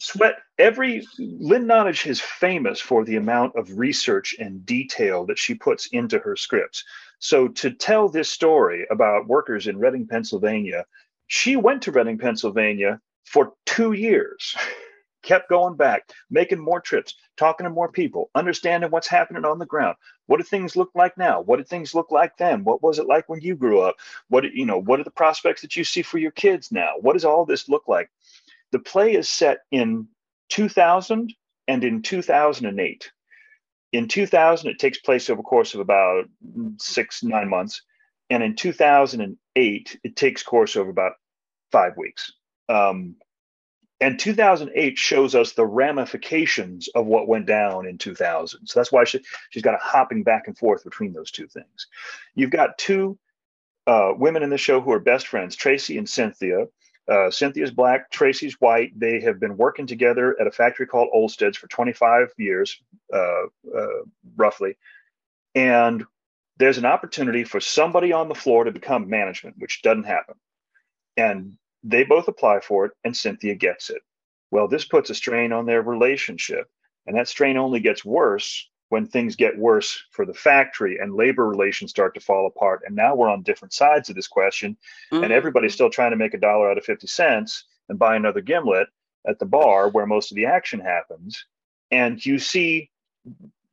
Sweat, 0.00 0.38
every 0.58 1.06
Lynn 1.18 1.66
Nottage 1.66 2.06
is 2.06 2.20
famous 2.20 2.80
for 2.80 3.04
the 3.04 3.16
amount 3.16 3.54
of 3.56 3.78
research 3.78 4.34
and 4.38 4.66
detail 4.66 5.24
that 5.26 5.38
she 5.38 5.54
puts 5.54 5.86
into 5.86 6.18
her 6.18 6.34
scripts. 6.36 6.84
So 7.20 7.48
to 7.48 7.70
tell 7.70 8.08
this 8.08 8.28
story 8.28 8.86
about 8.90 9.28
workers 9.28 9.68
in 9.68 9.78
Reading, 9.78 10.06
Pennsylvania, 10.06 10.84
she 11.28 11.56
went 11.56 11.82
to 11.82 11.92
Reading, 11.92 12.18
Pennsylvania 12.18 13.00
for 13.24 13.52
two 13.66 13.92
years, 13.92 14.56
kept 15.22 15.48
going 15.48 15.76
back, 15.76 16.10
making 16.28 16.58
more 16.58 16.80
trips, 16.80 17.14
talking 17.36 17.64
to 17.64 17.70
more 17.70 17.90
people, 17.90 18.30
understanding 18.34 18.90
what's 18.90 19.08
happening 19.08 19.44
on 19.44 19.58
the 19.58 19.66
ground. 19.66 19.96
What 20.26 20.38
do 20.38 20.42
things 20.42 20.76
look 20.76 20.90
like 20.94 21.16
now? 21.16 21.40
What 21.40 21.56
did 21.56 21.68
things 21.68 21.94
look 21.94 22.10
like 22.10 22.36
then? 22.36 22.64
What 22.64 22.82
was 22.82 22.98
it 22.98 23.06
like 23.06 23.28
when 23.28 23.40
you 23.40 23.54
grew 23.54 23.80
up? 23.80 23.96
What 24.28 24.44
you 24.52 24.66
know? 24.66 24.78
What 24.78 25.00
are 25.00 25.04
the 25.04 25.10
prospects 25.10 25.62
that 25.62 25.76
you 25.76 25.84
see 25.84 26.02
for 26.02 26.18
your 26.18 26.30
kids 26.32 26.72
now? 26.72 26.94
What 27.00 27.12
does 27.12 27.24
all 27.24 27.44
this 27.44 27.68
look 27.68 27.86
like? 27.86 28.10
The 28.74 28.80
play 28.80 29.14
is 29.14 29.30
set 29.30 29.58
in 29.70 30.08
2000 30.48 31.32
and 31.68 31.84
in 31.84 32.02
2008. 32.02 33.12
In 33.92 34.08
2000, 34.08 34.68
it 34.68 34.80
takes 34.80 34.98
place 34.98 35.30
over 35.30 35.36
the 35.36 35.44
course 35.44 35.74
of 35.74 35.80
about 35.80 36.24
six, 36.78 37.22
nine 37.22 37.48
months. 37.48 37.82
And 38.30 38.42
in 38.42 38.56
2008, 38.56 40.00
it 40.02 40.16
takes 40.16 40.42
course 40.42 40.74
over 40.74 40.90
about 40.90 41.12
five 41.70 41.96
weeks. 41.96 42.32
Um, 42.68 43.14
and 44.00 44.18
2008 44.18 44.98
shows 44.98 45.36
us 45.36 45.52
the 45.52 45.64
ramifications 45.64 46.88
of 46.96 47.06
what 47.06 47.28
went 47.28 47.46
down 47.46 47.86
in 47.86 47.96
2000. 47.96 48.66
So 48.66 48.80
that's 48.80 48.90
why 48.90 49.04
she, 49.04 49.20
she's 49.50 49.62
got 49.62 49.74
a 49.74 49.80
hopping 49.80 50.24
back 50.24 50.48
and 50.48 50.58
forth 50.58 50.82
between 50.82 51.12
those 51.12 51.30
two 51.30 51.46
things. 51.46 51.86
You've 52.34 52.50
got 52.50 52.76
two 52.76 53.20
uh, 53.86 54.14
women 54.16 54.42
in 54.42 54.50
the 54.50 54.58
show 54.58 54.80
who 54.80 54.90
are 54.90 54.98
best 54.98 55.28
friends, 55.28 55.54
Tracy 55.54 55.96
and 55.96 56.08
Cynthia, 56.08 56.66
Uh, 57.06 57.30
Cynthia's 57.30 57.70
black, 57.70 58.10
Tracy's 58.10 58.60
white. 58.60 58.98
They 58.98 59.20
have 59.20 59.38
been 59.38 59.56
working 59.56 59.86
together 59.86 60.36
at 60.40 60.46
a 60.46 60.50
factory 60.50 60.86
called 60.86 61.10
Olstead's 61.14 61.58
for 61.58 61.66
25 61.68 62.32
years, 62.38 62.80
uh, 63.12 63.44
uh, 63.76 64.02
roughly. 64.36 64.76
And 65.54 66.04
there's 66.56 66.78
an 66.78 66.86
opportunity 66.86 67.44
for 67.44 67.60
somebody 67.60 68.12
on 68.12 68.28
the 68.28 68.34
floor 68.34 68.64
to 68.64 68.72
become 68.72 69.08
management, 69.08 69.56
which 69.58 69.82
doesn't 69.82 70.04
happen. 70.04 70.36
And 71.16 71.58
they 71.82 72.04
both 72.04 72.28
apply 72.28 72.60
for 72.60 72.86
it, 72.86 72.92
and 73.04 73.16
Cynthia 73.16 73.54
gets 73.54 73.90
it. 73.90 74.00
Well, 74.50 74.68
this 74.68 74.84
puts 74.84 75.10
a 75.10 75.14
strain 75.14 75.52
on 75.52 75.66
their 75.66 75.82
relationship. 75.82 76.68
And 77.06 77.16
that 77.16 77.28
strain 77.28 77.56
only 77.56 77.80
gets 77.80 78.04
worse 78.04 78.68
when 78.88 79.06
things 79.06 79.36
get 79.36 79.58
worse 79.58 80.02
for 80.10 80.26
the 80.26 80.34
factory 80.34 80.98
and 80.98 81.14
labor 81.14 81.48
relations 81.48 81.90
start 81.90 82.14
to 82.14 82.20
fall 82.20 82.46
apart. 82.46 82.82
And 82.86 82.94
now 82.94 83.14
we're 83.14 83.30
on 83.30 83.42
different 83.42 83.72
sides 83.72 84.08
of 84.08 84.16
this 84.16 84.28
question, 84.28 84.76
mm-hmm. 85.12 85.24
and 85.24 85.32
everybody's 85.32 85.74
still 85.74 85.90
trying 85.90 86.10
to 86.10 86.16
make 86.16 86.34
a 86.34 86.38
dollar 86.38 86.70
out 86.70 86.78
of 86.78 86.84
50 86.84 87.06
cents 87.06 87.64
and 87.88 87.98
buy 87.98 88.16
another 88.16 88.40
gimlet 88.40 88.88
at 89.26 89.38
the 89.38 89.46
bar 89.46 89.88
where 89.88 90.06
most 90.06 90.30
of 90.30 90.36
the 90.36 90.46
action 90.46 90.80
happens. 90.80 91.44
And 91.90 92.24
you 92.24 92.38
see 92.38 92.90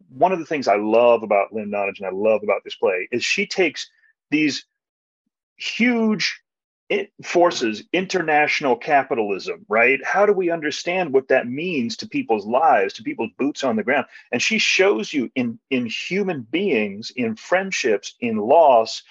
one 0.09 0.31
of 0.31 0.39
the 0.39 0.45
things 0.45 0.67
I 0.67 0.75
love 0.75 1.23
about 1.23 1.53
Lynn 1.53 1.71
Nottage 1.71 1.99
and 1.99 2.07
I 2.07 2.11
love 2.11 2.41
about 2.43 2.63
this 2.63 2.75
play 2.75 3.07
is 3.11 3.23
she 3.23 3.45
takes 3.45 3.89
these 4.29 4.65
huge 5.55 6.41
it 6.91 7.13
forces 7.23 7.83
international 7.93 8.75
capitalism, 8.75 9.65
right? 9.69 10.03
How 10.05 10.25
do 10.25 10.33
we 10.33 10.49
understand 10.49 11.13
what 11.13 11.29
that 11.29 11.47
means 11.47 11.95
to 11.97 12.07
people's 12.07 12.45
lives, 12.45 12.93
to 12.95 13.03
people's 13.03 13.31
boots 13.37 13.63
on 13.63 13.77
the 13.77 13.83
ground? 13.83 14.07
And 14.33 14.41
she 14.41 14.59
shows 14.59 15.13
you 15.13 15.31
in 15.33 15.57
in 15.69 15.85
human 15.85 16.41
beings, 16.41 17.09
in 17.15 17.37
friendships, 17.37 18.15
in 18.19 18.35
loss, 18.35 19.03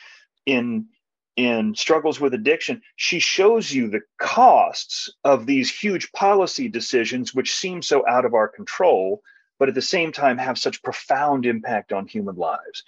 in 0.44 0.88
in 1.36 1.74
struggles 1.74 2.20
with 2.20 2.34
addiction, 2.34 2.82
she 2.96 3.18
shows 3.18 3.72
you 3.72 3.88
the 3.88 4.02
costs 4.18 5.08
of 5.24 5.46
these 5.46 5.74
huge 5.74 6.12
policy 6.12 6.68
decisions 6.68 7.34
which 7.34 7.54
seem 7.54 7.80
so 7.80 8.06
out 8.06 8.26
of 8.26 8.34
our 8.34 8.48
control, 8.48 9.22
but 9.58 9.70
at 9.70 9.74
the 9.74 9.80
same 9.80 10.12
time 10.12 10.36
have 10.36 10.58
such 10.58 10.82
profound 10.82 11.46
impact 11.46 11.94
on 11.94 12.06
human 12.06 12.36
lives. 12.36 12.84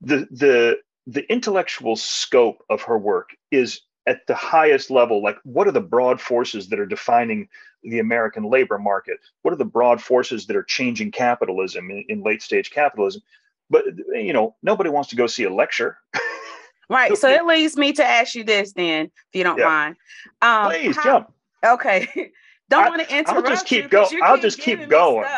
The 0.00 0.26
the 0.32 0.78
the 1.06 1.30
intellectual 1.30 1.94
scope 1.94 2.64
of 2.68 2.82
her 2.82 2.98
work 2.98 3.30
is 3.52 3.82
at 4.10 4.26
the 4.26 4.34
highest 4.34 4.90
level 4.90 5.22
like 5.22 5.36
what 5.44 5.68
are 5.68 5.72
the 5.72 5.80
broad 5.80 6.20
forces 6.20 6.68
that 6.68 6.80
are 6.80 6.86
defining 6.86 7.48
the 7.82 7.98
american 7.98 8.44
labor 8.44 8.78
market? 8.78 9.18
What 9.42 9.54
are 9.54 9.56
the 9.56 9.64
broad 9.64 10.02
forces 10.02 10.46
that 10.46 10.56
are 10.56 10.64
changing 10.64 11.12
capitalism 11.12 11.90
in, 11.90 12.04
in 12.08 12.22
late 12.22 12.42
stage 12.42 12.70
capitalism? 12.70 13.22
But 13.70 13.84
you 14.08 14.32
know 14.32 14.56
nobody 14.62 14.90
wants 14.90 15.08
to 15.10 15.16
go 15.16 15.26
see 15.26 15.44
a 15.44 15.52
lecture. 15.52 15.98
Right 16.88 17.16
so 17.16 17.28
it 17.28 17.46
leads 17.46 17.76
me 17.76 17.92
to 17.92 18.04
ask 18.04 18.34
you 18.34 18.42
this 18.42 18.72
then 18.72 19.04
if 19.04 19.38
you 19.38 19.44
don't 19.44 19.60
yeah. 19.60 19.64
mind. 19.64 19.96
Um, 20.42 20.72
please 20.72 20.96
how, 20.96 21.04
jump. 21.04 21.32
Okay 21.64 22.32
don't 22.70 22.88
want 22.88 23.06
to 23.06 23.16
interrupt 23.16 23.46
i'll 23.46 23.52
just 23.52 23.66
keep 23.66 23.90
going 23.90 24.20
i'll 24.22 24.40
just 24.40 24.58
keep 24.58 24.88
going. 24.88 25.28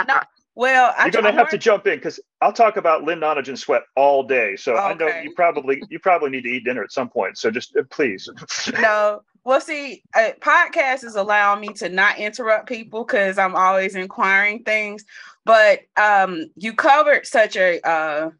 well, 0.54 0.94
you're 0.98 1.10
going 1.10 1.24
to 1.24 1.32
have 1.32 1.50
to 1.50 1.58
jump 1.58 1.86
in 1.86 1.96
because 1.98 2.18
I'll 2.40 2.52
talk 2.52 2.76
about 2.76 3.04
Lynn 3.04 3.20
Nottage 3.20 3.48
and 3.48 3.58
Sweat 3.58 3.82
all 3.96 4.22
day. 4.22 4.56
So 4.56 4.74
okay. 4.74 4.82
I 4.82 4.94
know 4.94 5.20
you 5.22 5.32
probably 5.34 5.82
you 5.88 5.98
probably 5.98 6.30
need 6.30 6.42
to 6.42 6.50
eat 6.50 6.64
dinner 6.64 6.82
at 6.82 6.92
some 6.92 7.08
point. 7.08 7.38
So 7.38 7.50
just 7.50 7.76
uh, 7.76 7.82
please. 7.90 8.28
no, 8.80 9.22
well, 9.44 9.60
see, 9.60 10.02
a 10.14 10.34
podcast 10.40 11.04
is 11.04 11.16
allowing 11.16 11.60
me 11.60 11.68
to 11.74 11.88
not 11.88 12.18
interrupt 12.18 12.68
people 12.68 13.04
because 13.04 13.38
I'm 13.38 13.56
always 13.56 13.94
inquiring 13.94 14.64
things. 14.64 15.04
But 15.44 15.80
um, 15.96 16.50
you 16.56 16.74
covered 16.74 17.26
such 17.26 17.56
a 17.56 17.80
uh, 17.88 18.30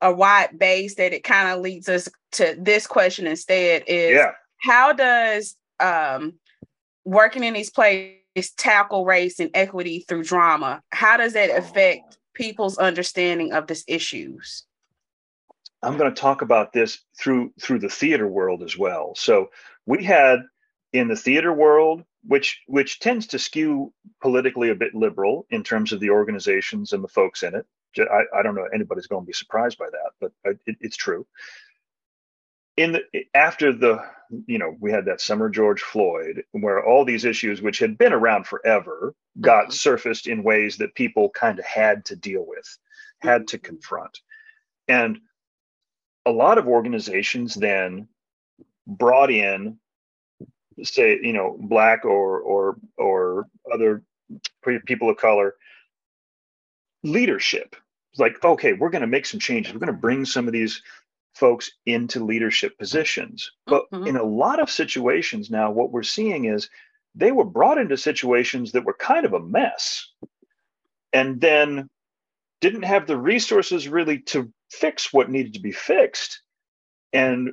a 0.00 0.12
wide 0.12 0.58
base 0.58 0.94
that 0.96 1.12
it 1.12 1.24
kind 1.24 1.48
of 1.48 1.60
leads 1.60 1.88
us 1.88 2.08
to 2.32 2.56
this 2.58 2.86
question 2.86 3.26
instead: 3.26 3.82
is 3.88 4.16
yeah. 4.16 4.32
how 4.58 4.92
does 4.92 5.56
um, 5.80 6.34
working 7.04 7.42
in 7.42 7.54
these 7.54 7.70
places 7.70 8.52
tackle 8.56 9.04
race 9.04 9.40
and 9.40 9.50
equity 9.54 10.04
through 10.08 10.24
drama. 10.24 10.82
How 10.90 11.16
does 11.16 11.32
that 11.34 11.50
affect 11.50 12.16
people's 12.34 12.78
understanding 12.78 13.52
of 13.52 13.66
these 13.66 13.84
issues? 13.86 14.64
I'm 15.82 15.96
going 15.96 16.12
to 16.14 16.20
talk 16.20 16.42
about 16.42 16.72
this 16.72 17.00
through 17.18 17.52
through 17.60 17.80
the 17.80 17.88
theater 17.88 18.28
world 18.28 18.62
as 18.62 18.78
well. 18.78 19.14
So 19.16 19.50
we 19.84 20.04
had 20.04 20.40
in 20.92 21.08
the 21.08 21.16
theater 21.16 21.52
world, 21.52 22.04
which 22.24 22.60
which 22.66 23.00
tends 23.00 23.26
to 23.28 23.38
skew 23.38 23.92
politically 24.20 24.70
a 24.70 24.76
bit 24.76 24.94
liberal 24.94 25.46
in 25.50 25.64
terms 25.64 25.92
of 25.92 26.00
the 26.00 26.10
organizations 26.10 26.92
and 26.92 27.02
the 27.02 27.08
folks 27.08 27.42
in 27.42 27.54
it. 27.54 27.66
I, 27.98 28.38
I 28.38 28.42
don't 28.42 28.54
know 28.54 28.68
anybody's 28.72 29.06
going 29.06 29.24
to 29.24 29.26
be 29.26 29.34
surprised 29.34 29.76
by 29.76 29.90
that, 29.90 30.12
but 30.20 30.32
uh, 30.46 30.54
it, 30.66 30.76
it's 30.80 30.96
true 30.96 31.26
in 32.76 32.92
the 32.92 33.02
after 33.34 33.72
the 33.72 34.02
you 34.46 34.58
know 34.58 34.76
we 34.80 34.90
had 34.90 35.04
that 35.04 35.20
summer 35.20 35.50
george 35.50 35.82
floyd 35.82 36.42
where 36.52 36.84
all 36.84 37.04
these 37.04 37.26
issues 37.26 37.60
which 37.60 37.78
had 37.78 37.98
been 37.98 38.14
around 38.14 38.46
forever 38.46 39.14
got 39.40 39.64
mm-hmm. 39.64 39.72
surfaced 39.72 40.26
in 40.26 40.42
ways 40.42 40.76
that 40.76 40.94
people 40.94 41.30
kind 41.30 41.58
of 41.58 41.64
had 41.64 42.04
to 42.04 42.16
deal 42.16 42.44
with 42.46 42.78
had 43.20 43.48
to 43.48 43.58
confront. 43.58 44.18
And 44.88 45.20
a 46.26 46.30
lot 46.30 46.58
of 46.58 46.66
organizations 46.66 47.54
then 47.54 48.08
brought 48.86 49.30
in 49.30 49.78
say 50.82 51.18
you 51.22 51.32
know 51.32 51.56
black 51.60 52.04
or 52.04 52.40
or 52.40 52.76
or 52.96 53.46
other 53.72 54.02
people 54.86 55.10
of 55.10 55.16
color 55.16 55.54
leadership. 57.02 57.76
Like 58.18 58.42
okay 58.44 58.72
we're 58.72 58.90
going 58.90 59.02
to 59.02 59.08
make 59.08 59.26
some 59.26 59.40
changes. 59.40 59.72
We're 59.72 59.80
going 59.80 59.94
to 59.94 60.00
bring 60.00 60.24
some 60.24 60.46
of 60.46 60.52
these 60.52 60.82
folks 61.34 61.70
into 61.86 62.24
leadership 62.24 62.78
positions. 62.78 63.50
But 63.66 63.90
mm-hmm. 63.90 64.06
in 64.06 64.16
a 64.16 64.22
lot 64.22 64.60
of 64.60 64.70
situations 64.70 65.50
now, 65.50 65.70
what 65.70 65.90
we're 65.90 66.02
seeing 66.02 66.44
is 66.44 66.68
they 67.14 67.32
were 67.32 67.44
brought 67.44 67.78
into 67.78 67.96
situations 67.96 68.72
that 68.72 68.84
were 68.84 68.94
kind 68.94 69.26
of 69.26 69.32
a 69.32 69.40
mess 69.40 70.08
and 71.12 71.40
then 71.40 71.88
didn't 72.60 72.84
have 72.84 73.06
the 73.06 73.18
resources 73.18 73.88
really 73.88 74.18
to 74.18 74.50
fix 74.70 75.12
what 75.12 75.30
needed 75.30 75.54
to 75.54 75.60
be 75.60 75.72
fixed 75.72 76.40
and 77.12 77.50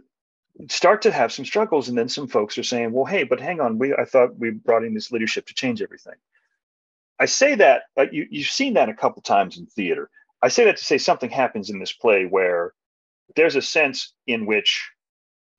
start 0.70 1.02
to 1.02 1.12
have 1.12 1.32
some 1.32 1.46
struggles 1.46 1.90
and 1.90 1.98
then 1.98 2.10
some 2.10 2.28
folks 2.28 2.58
are 2.58 2.64
saying 2.64 2.92
well 2.92 3.06
hey 3.06 3.24
but 3.24 3.40
hang 3.40 3.60
on 3.60 3.78
we 3.78 3.94
i 3.94 4.06
thought 4.06 4.38
we 4.38 4.50
brought 4.50 4.84
in 4.84 4.94
this 4.94 5.12
leadership 5.12 5.46
to 5.46 5.54
change 5.54 5.82
everything 5.82 6.16
i 7.20 7.26
say 7.26 7.56
that 7.56 7.84
you, 8.12 8.28
you've 8.30 8.48
seen 8.48 8.74
that 8.74 8.90
a 8.90 8.94
couple 8.94 9.22
times 9.22 9.58
in 9.58 9.66
theater 9.66 10.10
i 10.42 10.48
say 10.48 10.66
that 10.66 10.78
to 10.78 10.84
say 10.84 10.98
something 10.98 11.30
happens 11.30 11.70
in 11.70 11.80
this 11.80 11.94
play 11.94 12.26
where 12.26 12.74
there's 13.36 13.56
a 13.56 13.62
sense 13.62 14.14
in 14.28 14.46
which 14.46 14.90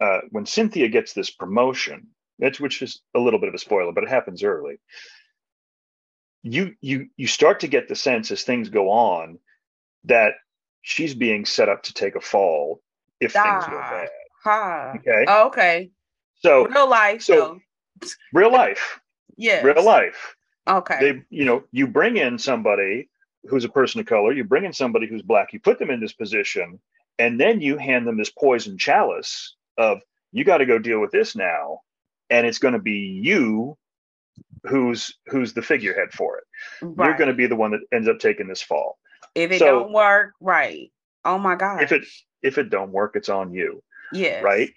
uh, 0.00 0.20
when 0.30 0.46
Cynthia 0.46 0.88
gets 0.88 1.12
this 1.12 1.30
promotion, 1.30 2.08
which 2.58 2.82
is 2.82 3.00
a 3.14 3.20
little 3.20 3.38
bit 3.38 3.48
of 3.48 3.54
a 3.54 3.58
spoiler, 3.58 3.92
but 3.92 4.04
it 4.04 4.10
happens 4.10 4.42
early. 4.42 4.80
You 6.42 6.74
you 6.80 7.08
you 7.16 7.26
start 7.26 7.60
to 7.60 7.68
get 7.68 7.88
the 7.88 7.94
sense 7.94 8.30
as 8.30 8.42
things 8.42 8.70
go 8.70 8.88
on 8.88 9.38
that 10.04 10.34
she's 10.80 11.14
being 11.14 11.44
set 11.44 11.68
up 11.68 11.82
to 11.82 11.92
take 11.92 12.16
a 12.16 12.20
fall 12.20 12.80
if 13.20 13.36
ah, 13.36 13.42
things 13.42 13.70
go 13.70 13.78
bad. 13.78 14.08
Huh. 14.42 14.92
Okay. 14.96 15.24
Oh, 15.28 15.46
okay. 15.48 15.90
So 16.36 16.66
real 16.66 16.88
life. 16.88 17.22
So 17.22 17.60
though. 18.00 18.08
real 18.32 18.50
life. 18.50 19.00
yeah. 19.36 19.60
Real 19.60 19.84
life. 19.84 20.34
Okay. 20.66 20.98
They 21.00 21.22
you 21.28 21.44
know 21.44 21.64
you 21.72 21.86
bring 21.86 22.16
in 22.16 22.38
somebody 22.38 23.10
who's 23.46 23.66
a 23.66 23.68
person 23.68 24.00
of 24.00 24.06
color. 24.06 24.32
You 24.32 24.44
bring 24.44 24.64
in 24.64 24.72
somebody 24.72 25.06
who's 25.06 25.22
black. 25.22 25.52
You 25.52 25.60
put 25.60 25.78
them 25.78 25.90
in 25.90 26.00
this 26.00 26.14
position 26.14 26.80
and 27.20 27.38
then 27.38 27.60
you 27.60 27.76
hand 27.76 28.06
them 28.06 28.16
this 28.16 28.30
poison 28.30 28.78
chalice 28.78 29.54
of 29.76 30.00
you 30.32 30.42
got 30.42 30.58
to 30.58 30.66
go 30.66 30.78
deal 30.78 31.00
with 31.00 31.10
this 31.10 31.36
now 31.36 31.80
and 32.30 32.46
it's 32.46 32.58
going 32.58 32.74
to 32.74 32.80
be 32.80 33.20
you 33.22 33.76
who's 34.64 35.14
who's 35.26 35.52
the 35.52 35.62
figurehead 35.62 36.12
for 36.12 36.38
it. 36.38 36.44
Right. 36.82 37.08
you're 37.08 37.18
going 37.18 37.28
to 37.28 37.34
be 37.34 37.46
the 37.46 37.56
one 37.56 37.72
that 37.72 37.80
ends 37.92 38.08
up 38.08 38.18
taking 38.18 38.48
this 38.48 38.62
fall. 38.62 38.98
If 39.34 39.52
it 39.52 39.58
so, 39.58 39.66
don't 39.66 39.92
work 39.92 40.32
right. 40.40 40.90
Oh 41.24 41.38
my 41.38 41.56
god 41.56 41.82
if 41.82 41.92
it 41.92 42.04
if 42.42 42.56
it 42.56 42.70
don't 42.70 42.92
work 42.92 43.14
it's 43.14 43.28
on 43.28 43.52
you 43.52 43.82
yeah 44.12 44.40
right? 44.40 44.70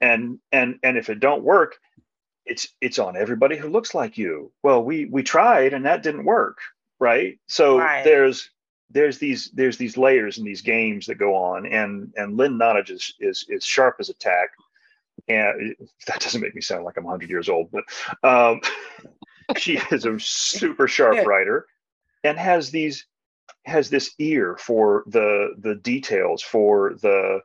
And 0.00 0.38
and 0.52 0.78
and 0.84 0.96
if 0.96 1.10
it 1.10 1.18
don't 1.18 1.42
work 1.42 1.76
it's 2.46 2.68
it's 2.80 2.98
on 2.98 3.16
everybody 3.16 3.56
who 3.56 3.68
looks 3.68 3.94
like 3.94 4.16
you. 4.16 4.52
Well 4.62 4.82
we 4.82 5.06
we 5.06 5.24
tried 5.24 5.74
and 5.74 5.84
that 5.86 6.04
didn't 6.04 6.24
work 6.24 6.58
right? 7.00 7.38
So 7.48 7.78
right. 7.78 8.04
there's 8.04 8.50
there's 8.90 9.18
these 9.18 9.50
there's 9.52 9.76
these 9.76 9.96
layers 9.96 10.38
in 10.38 10.44
these 10.44 10.62
games 10.62 11.06
that 11.06 11.16
go 11.16 11.34
on, 11.34 11.66
and 11.66 12.12
and 12.16 12.36
Lynn 12.36 12.58
Nottage 12.58 12.90
is 12.90 13.14
is 13.20 13.44
is 13.48 13.64
sharp 13.64 13.96
as 14.00 14.08
a 14.08 14.14
tack, 14.14 14.50
and 15.28 15.76
that 16.06 16.20
doesn't 16.20 16.40
make 16.40 16.54
me 16.54 16.60
sound 16.60 16.84
like 16.84 16.96
I'm 16.96 17.04
100 17.04 17.28
years 17.28 17.48
old, 17.48 17.70
but 17.70 17.84
um, 18.22 18.60
she 19.56 19.78
is 19.90 20.04
a 20.04 20.18
super 20.18 20.88
sharp 20.88 21.26
writer, 21.26 21.66
and 22.24 22.38
has 22.38 22.70
these 22.70 23.06
has 23.64 23.90
this 23.90 24.14
ear 24.18 24.56
for 24.58 25.04
the 25.06 25.54
the 25.58 25.74
details 25.74 26.42
for 26.42 26.94
the 27.02 27.40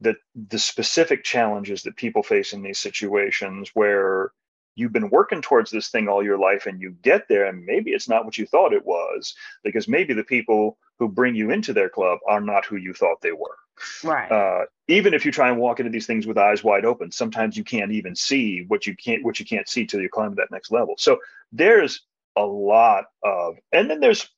the 0.00 0.14
the 0.48 0.58
specific 0.58 1.24
challenges 1.24 1.82
that 1.82 1.96
people 1.96 2.22
face 2.22 2.52
in 2.52 2.62
these 2.62 2.78
situations 2.78 3.70
where 3.74 4.32
you've 4.76 4.92
been 4.92 5.10
working 5.10 5.42
towards 5.42 5.70
this 5.70 5.88
thing 5.88 6.08
all 6.08 6.22
your 6.22 6.38
life 6.38 6.66
and 6.66 6.80
you 6.80 6.94
get 7.02 7.28
there 7.28 7.46
and 7.46 7.64
maybe 7.64 7.90
it's 7.90 8.08
not 8.08 8.24
what 8.24 8.38
you 8.38 8.46
thought 8.46 8.72
it 8.72 8.86
was 8.86 9.34
because 9.64 9.88
maybe 9.88 10.14
the 10.14 10.24
people 10.24 10.78
who 10.98 11.08
bring 11.08 11.34
you 11.34 11.50
into 11.50 11.72
their 11.72 11.88
club 11.88 12.18
are 12.28 12.40
not 12.40 12.64
who 12.64 12.76
you 12.76 12.92
thought 12.92 13.20
they 13.20 13.32
were 13.32 13.56
Right. 14.02 14.30
Uh, 14.30 14.66
even 14.88 15.14
if 15.14 15.24
you 15.24 15.32
try 15.32 15.48
and 15.48 15.58
walk 15.58 15.80
into 15.80 15.90
these 15.90 16.06
things 16.06 16.26
with 16.26 16.38
eyes 16.38 16.64
wide 16.64 16.84
open, 16.84 17.10
sometimes 17.10 17.56
you 17.56 17.64
can't 17.64 17.92
even 17.92 18.14
see 18.14 18.64
what 18.68 18.86
you 18.86 18.96
can't 18.96 19.24
what 19.24 19.38
you 19.38 19.46
can't 19.46 19.68
see 19.68 19.86
till 19.86 20.00
you 20.00 20.08
climb 20.08 20.30
to 20.30 20.36
that 20.36 20.50
next 20.50 20.70
level. 20.70 20.94
So 20.98 21.18
there's 21.52 22.02
a 22.36 22.44
lot 22.44 23.04
of, 23.22 23.56
and 23.72 23.90
then 23.90 24.00
there's 24.00 24.28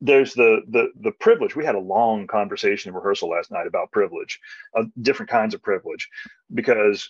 there's 0.00 0.34
the 0.34 0.62
the 0.68 0.90
the 1.00 1.12
privilege. 1.12 1.54
We 1.54 1.64
had 1.64 1.74
a 1.74 1.80
long 1.80 2.26
conversation 2.26 2.90
in 2.90 2.94
rehearsal 2.94 3.30
last 3.30 3.50
night 3.50 3.66
about 3.66 3.92
privilege, 3.92 4.40
uh, 4.76 4.84
different 5.00 5.30
kinds 5.30 5.54
of 5.54 5.62
privilege, 5.62 6.08
because 6.52 7.08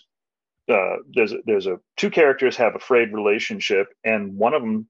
uh, 0.69 0.97
there's 1.13 1.33
a, 1.33 1.37
there's 1.45 1.67
a 1.67 1.79
two 1.97 2.09
characters 2.09 2.55
have 2.57 2.75
a 2.75 2.79
frayed 2.79 3.13
relationship, 3.13 3.87
and 4.03 4.35
one 4.37 4.53
of 4.53 4.61
them 4.61 4.87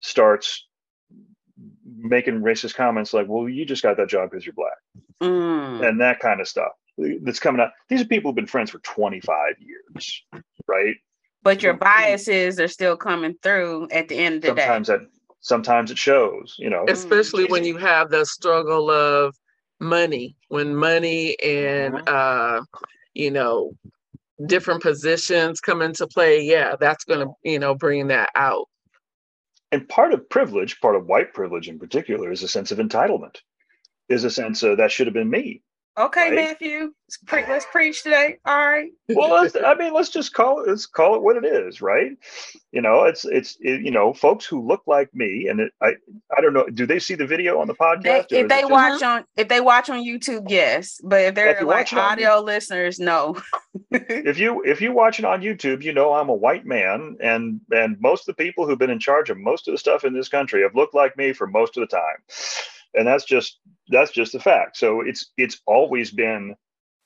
starts 0.00 0.66
making 1.84 2.40
racist 2.40 2.74
comments 2.74 3.12
like, 3.12 3.26
"Well, 3.28 3.48
you 3.48 3.64
just 3.64 3.82
got 3.82 3.96
that 3.96 4.08
job 4.08 4.30
because 4.30 4.46
you're 4.46 4.54
black," 4.54 4.78
Mm. 5.22 5.88
and 5.88 6.00
that 6.00 6.20
kind 6.20 6.40
of 6.40 6.48
stuff 6.48 6.72
that's 7.22 7.40
coming 7.40 7.60
out. 7.60 7.70
These 7.88 8.02
are 8.02 8.06
people 8.06 8.30
who've 8.30 8.36
been 8.36 8.46
friends 8.46 8.70
for 8.70 8.78
25 8.80 9.54
years, 9.58 10.22
right? 10.66 10.96
But 11.42 11.62
your 11.62 11.74
biases 11.74 12.60
are 12.60 12.68
still 12.68 12.96
coming 12.96 13.34
through 13.42 13.88
at 13.90 14.08
the 14.08 14.16
end 14.16 14.36
of 14.36 14.42
the 14.42 14.48
Sometimes 14.48 14.88
day. 14.88 14.98
that 14.98 15.06
sometimes 15.40 15.90
it 15.90 15.98
shows, 15.98 16.56
you 16.58 16.68
know. 16.70 16.84
especially 16.88 17.46
when 17.46 17.64
you 17.64 17.78
have 17.78 18.10
the 18.10 18.24
struggle 18.26 18.90
of 18.90 19.34
money 19.80 20.36
when 20.48 20.76
money 20.76 21.34
and 21.42 21.94
Mhm. 21.94 22.02
uh 22.06 22.62
you 23.14 23.30
know 23.30 23.72
different 24.46 24.82
positions 24.82 25.60
come 25.60 25.82
into 25.82 26.06
play 26.06 26.40
yeah 26.40 26.74
that's 26.80 27.04
going 27.04 27.26
to 27.26 27.32
you 27.44 27.58
know 27.58 27.74
bring 27.74 28.08
that 28.08 28.30
out 28.34 28.66
and 29.72 29.88
part 29.88 30.12
of 30.12 30.28
privilege, 30.28 30.80
part 30.80 30.96
of 30.96 31.06
white 31.06 31.32
privilege 31.32 31.68
in 31.68 31.78
particular, 31.78 32.32
is 32.32 32.42
a 32.42 32.48
sense 32.48 32.72
of 32.72 32.78
entitlement. 32.78 33.36
Is 34.08 34.24
a 34.24 34.30
sense 34.30 34.62
of 34.62 34.78
that 34.78 34.90
should 34.90 35.06
have 35.06 35.14
been 35.14 35.30
me. 35.30 35.62
Okay, 35.98 36.30
Right? 36.30 36.34
Matthew, 36.34 36.92
let's, 37.08 37.16
pre- 37.26 37.46
let's 37.48 37.66
preach 37.72 38.04
today. 38.04 38.36
All 38.46 38.56
right. 38.56 38.90
Well, 39.08 39.42
let's, 39.42 39.56
I 39.56 39.74
mean, 39.74 39.92
let's 39.92 40.08
just 40.08 40.32
call 40.32 40.62
it. 40.62 40.68
Let's 40.68 40.86
call 40.86 41.16
it 41.16 41.22
what 41.22 41.36
it 41.36 41.44
is, 41.44 41.82
right? 41.82 42.12
You 42.70 42.80
know, 42.80 43.04
it's 43.04 43.24
it's 43.24 43.56
it, 43.60 43.82
you 43.82 43.90
know, 43.90 44.14
folks 44.14 44.46
who 44.46 44.64
look 44.64 44.82
like 44.86 45.12
me, 45.12 45.48
and 45.48 45.58
it, 45.60 45.72
I 45.82 45.94
I 46.36 46.40
don't 46.40 46.54
know. 46.54 46.66
Do 46.66 46.86
they 46.86 47.00
see 47.00 47.16
the 47.16 47.26
video 47.26 47.60
on 47.60 47.66
the 47.66 47.74
podcast? 47.74 48.28
They, 48.28 48.38
if 48.38 48.44
it 48.44 48.48
they 48.48 48.60
just- 48.60 48.70
watch 48.70 49.02
uh-huh. 49.02 49.12
on 49.16 49.24
if 49.36 49.48
they 49.48 49.60
watch 49.60 49.90
on 49.90 49.98
YouTube, 49.98 50.44
yes. 50.48 51.00
But 51.02 51.22
if 51.22 51.34
they're 51.34 51.60
you 51.60 51.66
like 51.66 51.76
watch 51.76 51.92
it 51.92 51.98
on 51.98 52.12
audio 52.12 52.40
listeners, 52.40 53.00
no. 53.00 53.36
if 53.90 54.38
you 54.38 54.62
if 54.62 54.80
you 54.80 54.92
watch 54.92 55.18
it 55.18 55.24
on 55.24 55.42
YouTube, 55.42 55.82
you 55.82 55.92
know 55.92 56.14
I'm 56.14 56.28
a 56.28 56.34
white 56.34 56.64
man, 56.64 57.16
and 57.20 57.60
and 57.72 58.00
most 58.00 58.28
of 58.28 58.36
the 58.36 58.44
people 58.44 58.66
who've 58.66 58.78
been 58.78 58.90
in 58.90 59.00
charge 59.00 59.28
of 59.28 59.38
most 59.38 59.66
of 59.66 59.72
the 59.72 59.78
stuff 59.78 60.04
in 60.04 60.14
this 60.14 60.28
country 60.28 60.62
have 60.62 60.76
looked 60.76 60.94
like 60.94 61.16
me 61.16 61.32
for 61.32 61.48
most 61.48 61.76
of 61.76 61.80
the 61.80 61.94
time, 61.96 62.22
and 62.94 63.06
that's 63.06 63.24
just 63.24 63.58
that's 63.88 64.10
just 64.10 64.34
a 64.34 64.40
fact. 64.40 64.76
So 64.76 65.00
it's 65.00 65.30
it's 65.36 65.60
always 65.66 66.10
been 66.10 66.56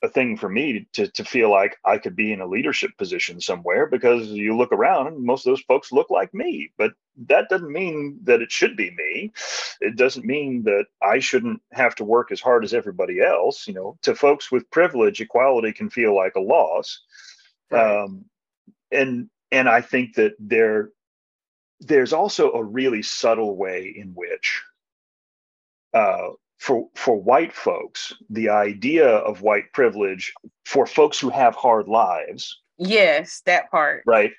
a 0.03 0.09
thing 0.09 0.37
for 0.37 0.49
me 0.49 0.87
to 0.93 1.09
to 1.09 1.25
feel 1.25 1.51
like 1.51 1.77
I 1.85 1.99
could 1.99 2.15
be 2.15 2.33
in 2.33 2.41
a 2.41 2.47
leadership 2.47 2.91
position 2.99 3.41
somewhere 3.41 3.87
because 3.87 4.29
you 4.29 4.57
look 4.57 4.73
around 4.73 5.09
and 5.09 5.25
most 5.25 5.47
of 5.47 5.51
those 5.51 5.63
folks 5.63 5.93
look 5.93 6.11
like 6.11 6.33
me, 6.35 6.71
but 6.77 6.93
that 7.27 7.49
doesn't 7.49 7.73
mean 7.73 8.19
that 8.25 8.43
it 8.43 8.53
should 8.53 8.77
be 8.77 8.91
me. 8.91 9.33
It 9.81 9.97
doesn't 9.97 10.27
mean 10.27 10.65
that 10.65 10.87
I 11.03 11.19
shouldn't 11.19 11.63
have 11.73 11.95
to 11.97 12.05
work 12.05 12.31
as 12.33 12.41
hard 12.41 12.65
as 12.65 12.75
everybody 12.75 13.21
else. 13.21 13.67
You 13.67 13.75
know, 13.75 13.99
to 14.03 14.15
folks 14.15 14.53
with 14.53 14.71
privilege, 14.71 15.21
equality 15.21 15.73
can 15.73 15.91
feel 15.91 16.15
like 16.15 16.35
a 16.37 16.41
loss. 16.41 17.01
Um, 17.71 18.27
and 18.93 19.29
and 19.51 19.69
I 19.69 19.81
think 19.81 20.15
that 20.15 20.35
there 20.39 20.91
there's 21.81 22.13
also 22.13 22.53
a 22.53 22.63
really 22.63 23.03
subtle 23.03 23.57
way 23.57 23.93
in 23.97 24.13
which 24.15 24.63
uh, 25.95 26.29
for 26.59 26.89
for 26.95 27.17
white 27.21 27.53
folks, 27.53 28.13
the 28.31 28.49
idea 28.49 29.07
of 29.09 29.43
white 29.43 29.73
privilege 29.73 30.33
for 30.65 30.87
folks 30.87 31.19
who 31.19 31.31
have 31.31 31.55
hard 31.55 31.89
lives, 31.89 32.61
yes, 32.79 33.43
that 33.47 33.71
part. 33.71 34.03
right? 34.07 34.33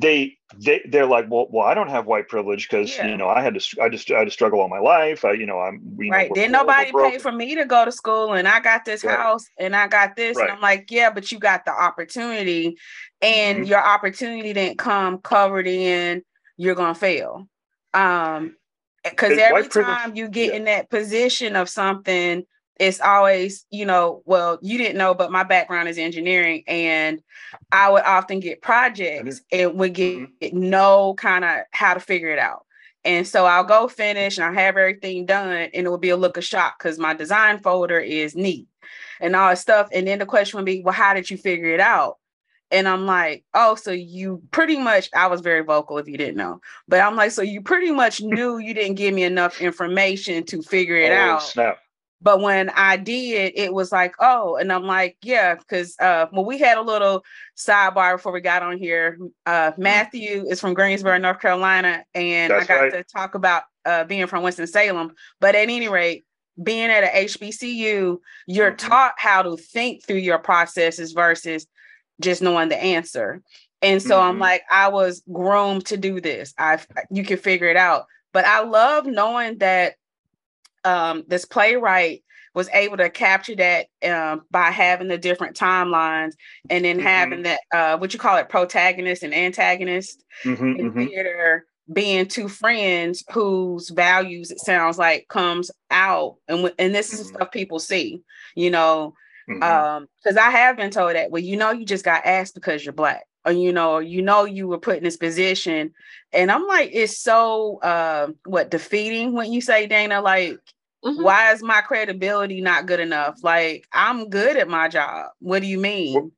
They 0.00 0.36
they 0.56 0.80
they're 0.88 1.06
like, 1.06 1.26
well, 1.28 1.48
well, 1.50 1.66
I 1.66 1.74
don't 1.74 1.88
have 1.90 2.06
white 2.06 2.28
privilege 2.28 2.68
because 2.68 2.96
Yeah. 2.96 3.08
you 3.08 3.16
know 3.16 3.28
I 3.28 3.42
had 3.42 3.58
to 3.58 3.82
I 3.82 3.88
just 3.88 4.10
I 4.12 4.18
had 4.18 4.26
to 4.26 4.30
struggle 4.30 4.60
all 4.60 4.68
my 4.68 4.78
life. 4.78 5.24
I 5.24 5.32
you 5.32 5.46
know 5.46 5.58
I'm 5.58 5.80
know 5.96 6.10
Right. 6.12 6.30
we're 6.30 6.34
Didn't 6.36 6.52
poor, 6.54 6.60
nobody 6.66 6.92
pay 6.92 7.18
for 7.18 7.32
me 7.32 7.56
to 7.56 7.64
go 7.64 7.84
to 7.84 7.90
school 7.90 8.34
and 8.34 8.46
I 8.46 8.60
got 8.60 8.84
this 8.84 9.02
Right. 9.02 9.18
house 9.18 9.46
and 9.58 9.74
I 9.74 9.88
got 9.88 10.14
this. 10.14 10.36
Right. 10.36 10.44
And 10.44 10.52
I'm 10.52 10.60
like, 10.60 10.90
yeah, 10.90 11.10
but 11.10 11.32
you 11.32 11.38
got 11.40 11.64
the 11.64 11.72
opportunity 11.72 12.76
and 13.20 13.64
Mhm. 13.64 13.68
your 13.68 13.84
opportunity 13.84 14.52
didn't 14.52 14.78
come 14.78 15.18
covered 15.18 15.66
in 15.66 16.22
you're 16.56 16.76
gonna 16.76 16.94
fail. 16.94 17.48
Um 17.94 18.57
because 19.10 19.38
every 19.38 19.68
time 19.68 20.16
you 20.16 20.28
get 20.28 20.50
yeah. 20.50 20.56
in 20.56 20.64
that 20.64 20.90
position 20.90 21.56
of 21.56 21.68
something, 21.68 22.44
it's 22.78 23.00
always, 23.00 23.66
you 23.70 23.84
know, 23.84 24.22
well, 24.24 24.58
you 24.62 24.78
didn't 24.78 24.98
know, 24.98 25.12
but 25.12 25.32
my 25.32 25.42
background 25.42 25.88
is 25.88 25.98
engineering, 25.98 26.62
and 26.68 27.20
I 27.72 27.90
would 27.90 28.04
often 28.04 28.40
get 28.40 28.62
projects 28.62 29.40
and 29.50 29.74
would 29.74 29.94
get 29.94 30.16
Mhm. 30.16 30.52
no 30.52 31.14
kind 31.14 31.44
of 31.44 31.62
how 31.72 31.94
to 31.94 32.00
figure 32.00 32.30
it 32.30 32.38
out. 32.38 32.64
And 33.04 33.26
so 33.26 33.46
I'll 33.46 33.64
go 33.64 33.88
finish 33.88 34.36
and 34.36 34.44
I'll 34.44 34.54
have 34.54 34.76
everything 34.76 35.26
done, 35.26 35.68
and 35.72 35.86
it 35.86 35.88
will 35.88 35.98
be 35.98 36.10
a 36.10 36.16
look 36.16 36.36
of 36.36 36.44
shock 36.44 36.78
because 36.78 36.98
my 36.98 37.14
design 37.14 37.58
folder 37.58 37.98
is 37.98 38.36
neat 38.36 38.68
and 39.20 39.34
all 39.34 39.48
that 39.48 39.58
stuff. 39.58 39.88
And 39.92 40.06
then 40.06 40.18
the 40.18 40.26
question 40.26 40.58
would 40.58 40.66
be, 40.66 40.82
well, 40.82 40.94
how 40.94 41.14
did 41.14 41.30
you 41.30 41.36
figure 41.36 41.70
it 41.70 41.80
out? 41.80 42.18
And 42.70 42.86
I'm 42.86 43.06
like, 43.06 43.44
oh, 43.54 43.74
so 43.74 43.90
you 43.92 44.42
pretty 44.50 44.78
much, 44.78 45.08
I 45.14 45.26
was 45.28 45.40
very 45.40 45.62
vocal 45.62 45.98
if 45.98 46.06
you 46.08 46.18
didn't 46.18 46.36
know, 46.36 46.60
but 46.86 47.00
I'm 47.00 47.16
like, 47.16 47.30
so 47.30 47.42
you 47.42 47.62
pretty 47.62 47.90
much 47.90 48.20
knew 48.20 48.58
you 48.58 48.74
didn't 48.74 48.96
give 48.96 49.14
me 49.14 49.22
enough 49.22 49.60
information 49.60 50.44
to 50.46 50.62
figure 50.62 50.96
it 50.96 51.12
Oh, 51.12 51.14
out. 51.14 51.42
snap. 51.42 51.78
But 52.20 52.40
when 52.40 52.68
I 52.70 52.96
did, 52.96 53.52
it 53.54 53.72
was 53.72 53.92
like, 53.92 54.14
oh, 54.18 54.56
and 54.56 54.72
I'm 54.72 54.82
like, 54.82 55.16
yeah, 55.22 55.54
because 55.54 55.94
uh, 56.00 56.26
when 56.32 56.44
we 56.46 56.58
had 56.58 56.76
a 56.76 56.82
little 56.82 57.24
sidebar 57.56 58.16
before 58.16 58.32
we 58.32 58.40
got 58.40 58.62
on 58.64 58.76
here, 58.76 59.16
uh, 59.46 59.70
Matthew 59.78 60.44
is 60.48 60.60
from 60.60 60.74
Greensboro, 60.74 61.16
North 61.18 61.40
Carolina, 61.40 62.04
and 62.14 62.50
That's 62.50 62.64
I 62.64 62.74
got 62.74 62.80
right. 62.80 62.92
to 62.92 63.04
talk 63.04 63.36
about 63.36 63.62
uh, 63.86 64.02
being 64.04 64.26
from 64.26 64.42
Winston 64.42 64.66
Salem. 64.66 65.12
But 65.40 65.54
at 65.54 65.68
any 65.68 65.88
rate, 65.88 66.24
being 66.60 66.90
at 66.90 67.04
a 67.04 67.24
HBCU, 67.24 68.18
you're 68.48 68.72
Mhm. 68.72 68.78
taught 68.78 69.14
how 69.16 69.42
to 69.42 69.56
think 69.56 70.04
through 70.04 70.16
your 70.16 70.38
processes 70.40 71.12
versus 71.12 71.68
just 72.20 72.42
knowing 72.42 72.68
the 72.68 72.82
answer. 72.82 73.42
And 73.82 74.02
so 74.02 74.20
I'm 74.20 74.36
Mhm. 74.36 74.40
like, 74.40 74.62
I 74.70 74.88
was 74.88 75.22
groomed 75.32 75.86
to 75.86 75.96
do 75.96 76.20
this. 76.20 76.54
I 76.58 76.80
you 77.10 77.24
can 77.24 77.38
figure 77.38 77.68
it 77.68 77.76
out. 77.76 78.06
But 78.32 78.44
I 78.44 78.62
love 78.62 79.06
knowing 79.06 79.58
that 79.58 79.94
um, 80.84 81.24
this 81.28 81.44
playwright 81.44 82.22
was 82.54 82.68
able 82.70 82.96
to 82.96 83.10
capture 83.10 83.54
that 83.56 83.86
um, 84.04 84.42
by 84.50 84.70
having 84.70 85.08
the 85.08 85.18
different 85.18 85.56
timelines 85.56 86.32
and 86.70 86.84
then 86.84 86.98
Mhm. 86.98 87.02
having 87.02 87.42
that 87.42 87.60
uh, 87.72 87.98
what 87.98 88.12
you 88.12 88.18
call 88.18 88.36
it 88.36 88.48
protagonist 88.48 89.22
and 89.22 89.34
antagonist 89.34 90.24
Mhm, 90.44 90.78
in 90.78 90.92
mhm. 90.92 91.06
theater 91.06 91.66
being 91.92 92.26
two 92.26 92.48
friends 92.48 93.24
whose 93.32 93.88
values 93.90 94.50
it 94.50 94.58
sounds 94.60 94.98
like 94.98 95.26
comes 95.28 95.70
out 95.90 96.36
and 96.48 96.70
and 96.78 96.94
this 96.94 97.12
is 97.12 97.20
Mhm. 97.20 97.34
stuff 97.34 97.50
people 97.52 97.78
see 97.78 98.22
you 98.54 98.70
know 98.70 99.14
Mhm. 99.48 99.62
um 99.62 100.08
because 100.22 100.36
i 100.36 100.50
have 100.50 100.76
been 100.76 100.90
told 100.90 101.14
that 101.14 101.30
well 101.30 101.42
you 101.42 101.56
know 101.56 101.70
you 101.70 101.84
just 101.84 102.04
got 102.04 102.24
asked 102.26 102.54
because 102.54 102.84
you're 102.84 102.92
black 102.92 103.24
or 103.44 103.52
you 103.52 103.72
know 103.72 103.98
you 103.98 104.22
know 104.22 104.44
you 104.44 104.68
were 104.68 104.78
put 104.78 104.98
in 104.98 105.04
this 105.04 105.16
position 105.16 105.92
and 106.32 106.50
i'm 106.50 106.66
like 106.66 106.90
it's 106.92 107.18
so 107.18 107.78
uh, 107.80 108.28
what 108.44 108.70
defeating 108.70 109.32
when 109.32 109.52
you 109.52 109.60
say 109.60 109.86
dana 109.86 110.20
like 110.20 110.58
Mhm. 111.04 111.22
why 111.22 111.52
is 111.52 111.62
my 111.62 111.80
credibility 111.80 112.60
not 112.60 112.86
good 112.86 113.00
enough 113.00 113.36
like 113.42 113.86
i'm 113.92 114.28
good 114.28 114.56
at 114.56 114.68
my 114.68 114.88
job 114.88 115.30
what 115.38 115.62
do 115.62 115.68
you 115.68 115.78
mean 115.78 116.32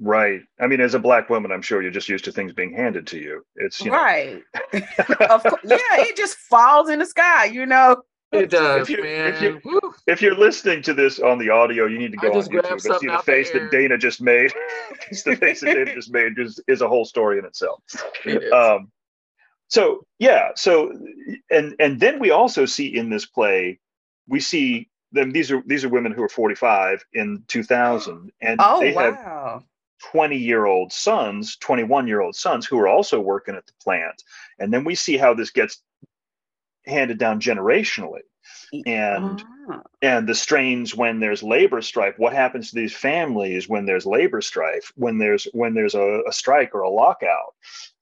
Right. 0.00 0.40
I 0.60 0.66
mean, 0.66 0.80
as 0.80 0.94
a 0.94 0.98
black 0.98 1.30
woman, 1.30 1.52
I'm 1.52 1.62
sure 1.62 1.80
you're 1.80 1.92
just 1.92 2.08
used 2.08 2.24
to 2.24 2.32
things 2.32 2.52
being 2.52 2.74
handed 2.74 3.06
to 3.08 3.18
you. 3.18 3.46
It's 3.54 3.80
you 3.80 3.92
know, 3.92 3.96
right 3.96 4.42
yeah 5.64 5.78
it 6.00 6.16
just 6.16 6.36
falls 6.36 6.88
in 6.88 6.98
the 6.98 7.06
sky 7.06 7.44
you 7.44 7.64
know 7.64 8.02
it 8.34 8.50
does 8.50 8.88
If 8.88 8.96
you, 8.96 9.02
man. 9.02 9.34
If, 9.34 9.64
you, 9.64 9.94
if 10.06 10.22
you're 10.22 10.36
listening 10.36 10.82
to 10.82 10.94
this 10.94 11.18
on 11.20 11.38
the 11.38 11.50
audio, 11.50 11.86
you 11.86 11.98
need 11.98 12.12
to 12.12 12.16
go 12.18 12.28
on 12.28 12.34
YouTube 12.44 12.70
and 12.70 12.80
see 13.00 13.06
the 13.06 13.12
out 13.12 13.24
the 13.26 13.32
face 13.32 13.50
that 13.52 13.70
Dana 13.70 13.98
just 13.98 14.20
made. 14.20 14.52
'Cause 15.08 15.22
the 15.22 15.36
face 15.36 15.60
that 15.60 15.74
Dana 15.74 15.94
just 15.94 16.12
made 16.12 16.38
is, 16.38 16.60
is 16.66 16.80
a 16.80 16.88
whole 16.88 17.04
story 17.04 17.38
in 17.38 17.44
itself. 17.44 17.82
It 18.24 18.42
is. 18.42 18.52
Um, 18.52 18.90
so 19.68 20.06
yeah, 20.18 20.50
so 20.54 20.92
and 21.50 21.74
and 21.78 21.98
then 21.98 22.18
we 22.18 22.30
also 22.30 22.66
see 22.66 22.86
in 22.94 23.10
this 23.10 23.26
play, 23.26 23.80
we 24.28 24.40
see 24.40 24.88
them. 25.12 25.32
These 25.32 25.50
are 25.50 25.62
these 25.66 25.84
are 25.84 25.88
women 25.88 26.12
who 26.12 26.22
are 26.22 26.28
45 26.28 27.04
in 27.12 27.44
2000, 27.48 28.30
and 28.40 28.60
oh 28.62 28.80
they 28.80 28.92
have 28.92 29.64
20 30.12 30.36
year 30.36 30.66
old 30.66 30.92
sons, 30.92 31.56
21 31.56 32.06
year 32.06 32.20
old 32.20 32.36
sons 32.36 32.66
who 32.66 32.78
are 32.78 32.86
also 32.88 33.20
working 33.20 33.54
at 33.56 33.66
the 33.66 33.72
plant. 33.82 34.22
And 34.58 34.72
then 34.72 34.84
we 34.84 34.94
see 34.94 35.16
how 35.16 35.32
this 35.34 35.50
gets 35.50 35.82
handed 36.86 37.18
down 37.18 37.40
generationally. 37.40 38.22
And 38.86 39.42
Ah. 39.70 39.82
and 40.02 40.28
the 40.28 40.34
strains 40.34 40.94
when 40.94 41.20
there's 41.20 41.42
labor 41.42 41.80
strife 41.80 42.18
what 42.18 42.32
happens 42.34 42.68
to 42.68 42.76
these 42.76 42.94
families 42.94 43.68
when 43.68 43.86
there's 43.86 44.04
labor 44.04 44.42
strife 44.42 44.92
when 44.96 45.16
there's 45.18 45.48
when 45.52 45.72
there's 45.72 45.94
a, 45.94 46.20
a 46.26 46.32
strike 46.32 46.74
or 46.74 46.82
a 46.82 46.90
lockout 46.90 47.54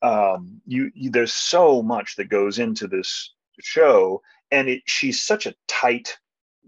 um, 0.03 0.61
you, 0.67 0.91
you 0.95 1.11
there's 1.11 1.33
so 1.33 1.83
much 1.83 2.17
that 2.17 2.29
goes 2.29 2.59
into 2.59 2.89
this 2.89 3.33
show 3.61 4.23
and 4.51 4.69
it 4.69 4.83
she's 4.87 5.23
such 5.23 5.47
a 5.47 5.55
tight 5.69 6.19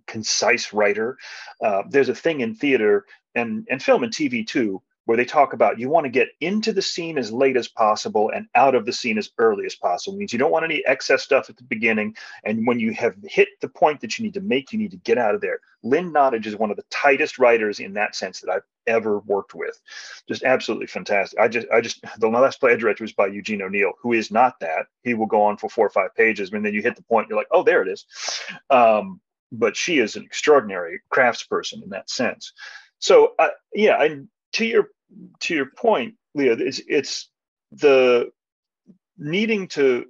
concise 0.06 0.72
writer. 0.72 1.18
Uh, 1.62 1.82
there's 1.88 2.08
a 2.08 2.14
thing 2.14 2.40
in 2.40 2.54
theater 2.54 3.06
and 3.34 3.66
and 3.70 3.82
film 3.82 4.04
and 4.04 4.12
TV 4.12 4.46
too 4.46 4.82
where 5.06 5.16
they 5.16 5.24
talk 5.24 5.52
about 5.52 5.78
you 5.78 5.88
want 5.88 6.04
to 6.04 6.10
get 6.10 6.28
into 6.40 6.72
the 6.72 6.82
scene 6.82 7.18
as 7.18 7.30
late 7.30 7.56
as 7.56 7.68
possible 7.68 8.30
and 8.34 8.46
out 8.54 8.74
of 8.74 8.86
the 8.86 8.92
scene 8.92 9.18
as 9.18 9.30
early 9.38 9.66
as 9.66 9.74
possible. 9.74 10.16
It 10.16 10.18
means 10.18 10.32
you 10.32 10.38
don't 10.38 10.50
want 10.50 10.64
any 10.64 10.84
excess 10.86 11.22
stuff 11.22 11.50
at 11.50 11.56
the 11.56 11.64
beginning. 11.64 12.16
And 12.44 12.66
when 12.66 12.80
you 12.80 12.92
have 12.92 13.14
hit 13.24 13.48
the 13.60 13.68
point 13.68 14.00
that 14.00 14.18
you 14.18 14.24
need 14.24 14.34
to 14.34 14.40
make, 14.40 14.72
you 14.72 14.78
need 14.78 14.92
to 14.92 14.96
get 14.98 15.18
out 15.18 15.34
of 15.34 15.40
there. 15.40 15.60
Lynn 15.82 16.12
Nottage 16.12 16.46
is 16.46 16.56
one 16.56 16.70
of 16.70 16.76
the 16.76 16.84
tightest 16.90 17.38
writers 17.38 17.80
in 17.80 17.92
that 17.94 18.14
sense 18.14 18.40
that 18.40 18.50
I've 18.50 18.62
ever 18.86 19.18
worked 19.20 19.54
with. 19.54 19.78
Just 20.26 20.42
absolutely 20.42 20.86
fantastic. 20.86 21.38
I 21.38 21.48
just, 21.48 21.66
I 21.70 21.80
just, 21.82 22.02
the 22.18 22.28
last 22.28 22.60
play 22.60 22.72
I 22.72 22.76
directed 22.76 23.04
was 23.04 23.12
by 23.12 23.26
Eugene 23.26 23.62
O'Neill, 23.62 23.92
who 24.00 24.14
is 24.14 24.30
not 24.30 24.58
that. 24.60 24.86
He 25.02 25.12
will 25.12 25.26
go 25.26 25.42
on 25.42 25.58
for 25.58 25.68
four 25.68 25.86
or 25.86 25.90
five 25.90 26.14
pages, 26.14 26.50
and 26.52 26.64
then 26.64 26.72
you 26.72 26.82
hit 26.82 26.96
the 26.96 27.02
point, 27.02 27.28
you're 27.28 27.38
like, 27.38 27.48
oh, 27.50 27.62
there 27.62 27.82
it 27.82 27.88
is. 27.88 28.06
Um, 28.70 29.20
but 29.52 29.76
she 29.76 29.98
is 29.98 30.16
an 30.16 30.24
extraordinary 30.24 31.00
craftsperson 31.12 31.82
in 31.82 31.90
that 31.90 32.10
sense. 32.10 32.52
So, 32.98 33.34
uh, 33.38 33.48
yeah, 33.74 34.02
and 34.02 34.28
to 34.54 34.64
your 34.64 34.88
to 35.40 35.54
your 35.54 35.66
point, 35.66 36.14
Leah, 36.34 36.54
it's, 36.54 36.80
it's 36.88 37.28
the 37.72 38.30
needing 39.18 39.68
to 39.68 40.06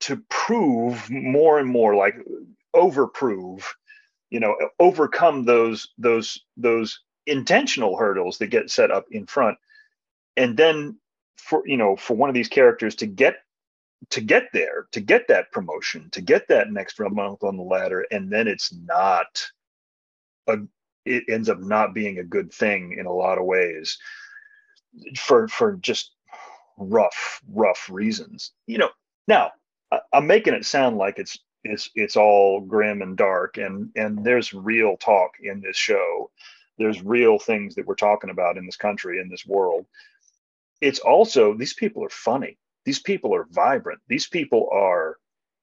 to 0.00 0.22
prove 0.28 1.10
more 1.10 1.58
and 1.58 1.68
more, 1.68 1.96
like 1.96 2.14
overprove, 2.74 3.64
you 4.30 4.40
know, 4.40 4.56
overcome 4.78 5.44
those 5.44 5.88
those 5.98 6.40
those 6.56 7.00
intentional 7.26 7.96
hurdles 7.96 8.38
that 8.38 8.46
get 8.46 8.70
set 8.70 8.90
up 8.90 9.06
in 9.10 9.26
front, 9.26 9.58
and 10.36 10.56
then 10.56 10.98
for 11.36 11.62
you 11.66 11.76
know 11.76 11.96
for 11.96 12.16
one 12.16 12.30
of 12.30 12.34
these 12.34 12.48
characters 12.48 12.94
to 12.96 13.06
get 13.06 13.36
to 14.10 14.20
get 14.20 14.44
there, 14.52 14.86
to 14.92 15.00
get 15.00 15.26
that 15.28 15.50
promotion, 15.50 16.08
to 16.10 16.20
get 16.20 16.46
that 16.48 16.70
next 16.70 16.98
month 17.00 17.42
on 17.42 17.56
the 17.56 17.62
ladder, 17.62 18.06
and 18.10 18.30
then 18.30 18.46
it's 18.46 18.72
not 18.72 19.46
a 20.46 20.58
it 21.08 21.24
ends 21.28 21.48
up 21.48 21.60
not 21.60 21.94
being 21.94 22.18
a 22.18 22.24
good 22.24 22.52
thing 22.52 22.96
in 22.98 23.06
a 23.06 23.12
lot 23.12 23.38
of 23.38 23.44
ways 23.44 23.98
for 25.16 25.48
for 25.48 25.74
just 25.76 26.12
rough 26.76 27.40
rough 27.52 27.88
reasons. 27.90 28.52
You 28.66 28.78
know 28.78 28.90
now 29.26 29.52
i'm 30.12 30.26
making 30.26 30.52
it 30.52 30.66
sound 30.66 30.98
like 30.98 31.18
it's 31.18 31.38
it's 31.64 31.90
it's 31.94 32.16
all 32.16 32.60
grim 32.60 33.02
and 33.02 33.16
dark 33.16 33.56
and 33.58 33.90
and 33.96 34.24
there's 34.24 34.54
real 34.54 34.96
talk 34.96 35.32
in 35.42 35.60
this 35.60 35.76
show. 35.76 36.30
There's 36.78 37.02
real 37.02 37.38
things 37.38 37.74
that 37.74 37.86
we're 37.86 37.96
talking 37.96 38.30
about 38.30 38.56
in 38.56 38.64
this 38.64 38.76
country 38.76 39.20
in 39.20 39.28
this 39.28 39.46
world. 39.46 39.86
It's 40.80 41.00
also 41.00 41.54
these 41.54 41.74
people 41.74 42.04
are 42.04 42.10
funny. 42.10 42.56
These 42.84 43.00
people 43.00 43.34
are 43.34 43.46
vibrant. 43.50 44.00
These 44.08 44.28
people 44.28 44.68
are 44.72 45.18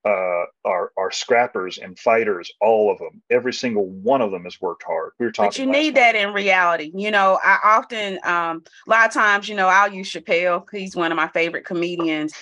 uh, 0.05 0.45
are 0.63 0.91
are 0.97 1.11
scrappers 1.11 1.79
and 1.79 1.97
fighters, 1.97 2.51
all 2.61 2.91
of 2.91 2.99
them. 2.99 3.21
Every 3.31 3.53
single 3.53 3.87
one 3.87 4.21
of 4.21 4.31
them 4.31 4.43
has 4.43 4.61
worked 4.61 4.83
hard. 4.83 5.11
We 5.19 5.25
were 5.25 5.31
talking. 5.31 5.47
But 5.47 5.57
you 5.57 5.65
need 5.65 5.95
that 5.95 6.15
in 6.15 6.31
reality. 6.31 6.91
You 6.93 7.09
know, 7.09 7.39
I 7.43 7.57
often, 7.63 8.19
um, 8.23 8.63
a 8.87 8.89
lot 8.89 9.07
of 9.07 9.13
times, 9.13 9.49
you 9.49 9.55
know, 9.55 9.67
I'll 9.67 9.91
use 9.91 10.11
Chappelle. 10.11 10.65
He's 10.71 10.95
one 10.95 11.11
of 11.11 11.15
my 11.15 11.27
favorite 11.29 11.65
comedians, 11.65 12.33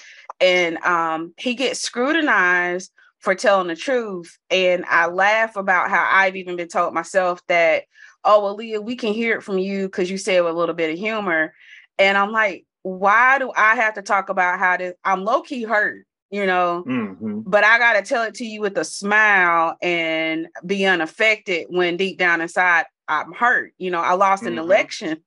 and 0.41 0.77
um, 0.79 1.33
he 1.37 1.55
gets 1.55 1.79
scrutinized 1.79 2.91
for 3.19 3.33
telling 3.33 3.67
the 3.67 3.75
truth. 3.77 4.37
And 4.49 4.83
I 4.85 5.07
laugh 5.07 5.55
about 5.55 5.89
how 5.89 6.05
I've 6.11 6.35
even 6.35 6.57
been 6.57 6.67
told 6.67 6.93
myself 6.93 7.41
that, 7.47 7.83
oh, 8.25 8.43
well, 8.43 8.55
Leah, 8.55 8.81
we 8.81 8.97
can 8.97 9.13
hear 9.13 9.37
it 9.37 9.43
from 9.43 9.57
you 9.57 9.85
because 9.85 10.11
you 10.11 10.17
say 10.17 10.35
it 10.35 10.43
with 10.43 10.53
a 10.53 10.57
little 10.57 10.75
bit 10.75 10.91
of 10.91 10.99
humor. 10.99 11.53
And 11.97 12.17
I'm 12.17 12.31
like, 12.33 12.65
why 12.81 13.39
do 13.39 13.53
I 13.55 13.75
have 13.75 13.93
to 13.93 14.01
talk 14.01 14.27
about 14.27 14.59
how 14.59 14.75
to? 14.75 14.95
I'm 15.05 15.23
low 15.23 15.41
key 15.41 15.63
hurt 15.63 16.05
you 16.33 16.47
know 16.47 16.83
mm-hmm. 16.87 17.41
but 17.45 17.63
i 17.63 17.77
got 17.77 17.93
to 17.93 18.01
tell 18.01 18.23
it 18.23 18.33
to 18.33 18.43
you 18.43 18.59
with 18.59 18.75
a 18.77 18.83
smile 18.83 19.77
and 19.83 20.47
be 20.65 20.83
unaffected 20.83 21.67
when 21.69 21.95
deep 21.95 22.17
down 22.17 22.41
inside 22.41 22.85
i'm 23.07 23.31
hurt 23.33 23.71
you 23.77 23.91
know 23.91 23.99
i 23.99 24.13
lost 24.13 24.43
mm-hmm. 24.43 24.53
an 24.53 24.59
election 24.59 25.23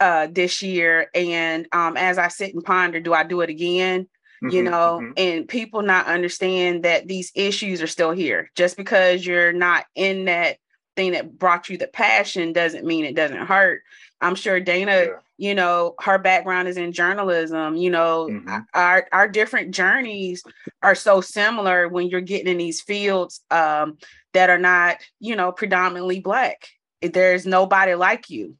uh 0.00 0.26
this 0.32 0.62
year 0.62 1.10
and 1.14 1.68
um 1.72 1.98
as 1.98 2.16
i 2.16 2.28
sit 2.28 2.54
and 2.54 2.64
ponder 2.64 2.98
do 2.98 3.12
i 3.12 3.24
do 3.24 3.42
it 3.42 3.50
again 3.50 4.04
mm-hmm. 4.42 4.48
you 4.48 4.62
know 4.62 5.00
mm-hmm. 5.02 5.12
and 5.18 5.48
people 5.48 5.82
not 5.82 6.06
understand 6.06 6.82
that 6.82 7.06
these 7.06 7.30
issues 7.34 7.82
are 7.82 7.86
still 7.86 8.12
here 8.12 8.50
just 8.56 8.78
because 8.78 9.26
you're 9.26 9.52
not 9.52 9.84
in 9.94 10.24
that 10.24 10.56
thing 10.96 11.12
that 11.12 11.38
brought 11.38 11.68
you 11.68 11.76
the 11.76 11.86
passion 11.86 12.54
doesn't 12.54 12.86
mean 12.86 13.04
it 13.04 13.14
doesn't 13.14 13.46
hurt 13.46 13.82
i'm 14.20 14.34
sure 14.34 14.60
dana 14.60 14.92
yeah. 14.92 15.08
you 15.36 15.54
know 15.54 15.94
her 16.00 16.18
background 16.18 16.68
is 16.68 16.76
in 16.76 16.92
journalism 16.92 17.76
you 17.76 17.90
know 17.90 18.28
mm-hmm. 18.30 18.58
our 18.74 19.06
our 19.12 19.28
different 19.28 19.74
journeys 19.74 20.42
are 20.82 20.94
so 20.94 21.20
similar 21.20 21.88
when 21.88 22.08
you're 22.08 22.20
getting 22.20 22.48
in 22.48 22.58
these 22.58 22.80
fields 22.80 23.40
um, 23.50 23.98
that 24.36 24.50
are 24.50 24.58
not 24.58 24.98
you 25.18 25.34
know 25.34 25.50
predominantly 25.50 26.20
black. 26.20 26.68
There's 27.00 27.46
nobody 27.46 27.94
like 27.94 28.30
you. 28.30 28.56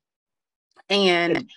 And 0.88 1.50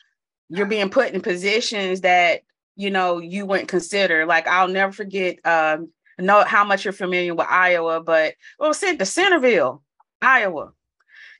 you're 0.50 0.66
being 0.66 0.90
put 0.90 1.14
in 1.14 1.22
positions 1.22 2.02
that 2.02 2.42
you 2.76 2.92
know 2.92 3.20
you 3.20 3.46
wouldn't 3.46 3.70
consider. 3.70 4.26
Like 4.26 4.48
i'll 4.48 4.68
never 4.68 4.92
forget 4.92 5.38
um 5.46 5.90
know 6.18 6.44
how 6.44 6.66
much 6.66 6.84
you're 6.84 6.92
familiar 6.92 7.34
with 7.34 7.48
iowa 7.50 8.02
but 8.02 8.34
well 8.60 8.74
sent 8.74 9.00
to 9.00 9.06
centerville 9.06 9.82
iowa 10.22 10.74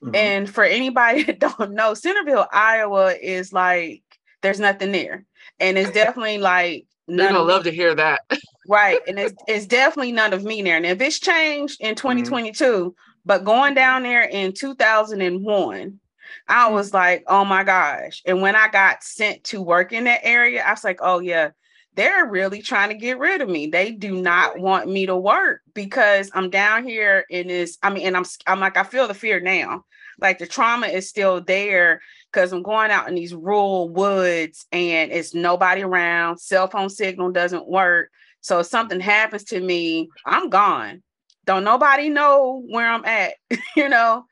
Mm-hmm. 0.02 0.14
And 0.14 0.50
for 0.50 0.64
anybody 0.64 1.22
that 1.24 1.38
don't 1.38 1.72
know, 1.72 1.94
Centerville, 1.94 2.46
Iowa 2.52 3.14
is 3.14 3.52
like 3.52 4.02
there's 4.42 4.60
nothing 4.60 4.92
there. 4.92 5.24
And 5.58 5.76
it's 5.76 5.90
definitely 5.90 6.38
like 6.38 6.86
You're 7.06 7.28
gonna 7.28 7.40
love 7.40 7.64
me. 7.64 7.70
to 7.70 7.76
hear 7.76 7.94
that. 7.94 8.20
right. 8.68 9.00
And 9.08 9.18
it's 9.18 9.34
it's 9.46 9.66
definitely 9.66 10.12
none 10.12 10.32
of 10.32 10.44
me 10.44 10.62
there. 10.62 10.76
And 10.76 10.86
if 10.86 11.00
it's 11.00 11.18
changed 11.18 11.80
in 11.80 11.94
2022, 11.94 12.64
mm-hmm. 12.64 12.88
but 13.24 13.44
going 13.44 13.74
down 13.74 14.02
there 14.02 14.22
in 14.22 14.52
2001, 14.52 16.00
I 16.48 16.64
mm-hmm. 16.64 16.74
was 16.74 16.94
like, 16.94 17.24
oh 17.26 17.44
my 17.44 17.64
gosh. 17.64 18.22
And 18.24 18.40
when 18.40 18.56
I 18.56 18.68
got 18.68 19.02
sent 19.02 19.44
to 19.44 19.60
work 19.60 19.92
in 19.92 20.04
that 20.04 20.20
area, 20.24 20.62
I 20.62 20.70
was 20.70 20.84
like, 20.84 21.00
oh 21.02 21.18
yeah, 21.18 21.50
they're 21.94 22.26
really 22.26 22.62
trying 22.62 22.90
to 22.90 22.94
get 22.94 23.18
rid 23.18 23.40
of 23.40 23.48
me. 23.48 23.66
They 23.66 23.90
do 23.92 24.20
not 24.20 24.58
want 24.58 24.88
me 24.88 25.06
to 25.06 25.16
work 25.16 25.60
because 25.74 26.30
I'm 26.34 26.50
down 26.50 26.86
here 26.86 27.24
in 27.30 27.48
this. 27.48 27.78
I 27.82 27.90
mean, 27.90 28.06
and 28.06 28.16
I'm 28.16 28.24
I'm 28.46 28.60
like, 28.60 28.76
I 28.76 28.84
feel 28.84 29.08
the 29.08 29.14
fear 29.14 29.40
now. 29.40 29.84
Like 30.20 30.38
the 30.38 30.46
trauma 30.46 30.86
is 30.86 31.08
still 31.08 31.40
there 31.40 32.00
because 32.30 32.52
I'm 32.52 32.62
going 32.62 32.90
out 32.90 33.08
in 33.08 33.14
these 33.14 33.34
rural 33.34 33.88
woods 33.88 34.66
and 34.70 35.10
it's 35.10 35.34
nobody 35.34 35.82
around. 35.82 36.38
Cell 36.38 36.68
phone 36.68 36.90
signal 36.90 37.32
doesn't 37.32 37.68
work. 37.68 38.10
So 38.40 38.60
if 38.60 38.66
something 38.66 39.00
happens 39.00 39.44
to 39.44 39.60
me, 39.60 40.08
I'm 40.24 40.48
gone. 40.48 41.02
Don't 41.46 41.64
nobody 41.64 42.08
know 42.08 42.62
where 42.68 42.86
I'm 42.88 43.04
at, 43.04 43.34
you 43.76 43.88
know? 43.88 44.24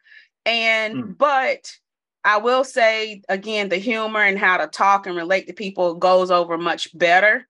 And 0.46 0.94
mm. 0.94 1.18
but 1.18 1.72
I 2.24 2.38
will 2.38 2.64
say 2.64 3.22
again, 3.28 3.68
the 3.68 3.76
humor 3.76 4.20
and 4.20 4.38
how 4.38 4.58
to 4.58 4.66
talk 4.66 5.06
and 5.06 5.16
relate 5.16 5.46
to 5.46 5.52
people 5.52 5.94
goes 5.94 6.30
over 6.30 6.58
much 6.58 6.96
better. 6.96 7.47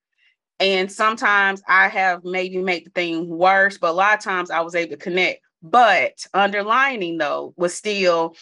And 0.60 0.90
sometimes 0.90 1.62
I 1.68 1.88
have 1.88 2.24
maybe 2.24 2.58
made 2.58 2.86
the 2.86 2.90
thing 2.90 3.28
worse, 3.28 3.78
but 3.78 3.90
a 3.90 3.92
lot 3.92 4.18
of 4.18 4.24
times 4.24 4.50
I 4.50 4.60
was 4.60 4.74
able 4.74 4.90
to 4.90 4.96
connect. 4.96 5.42
But 5.62 6.26
underlining 6.34 7.18
though 7.18 7.54
was 7.56 7.74
still 7.74 8.34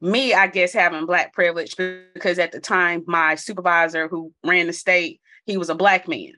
me, 0.00 0.34
I 0.34 0.46
guess, 0.46 0.72
having 0.72 1.06
black 1.06 1.32
privilege 1.32 1.76
because 1.76 2.38
at 2.38 2.52
the 2.52 2.60
time 2.60 3.04
my 3.06 3.34
supervisor 3.34 4.08
who 4.08 4.32
ran 4.44 4.66
the 4.66 4.72
state, 4.72 5.20
he 5.46 5.56
was 5.56 5.68
a 5.68 5.74
black 5.74 6.08
man. 6.08 6.32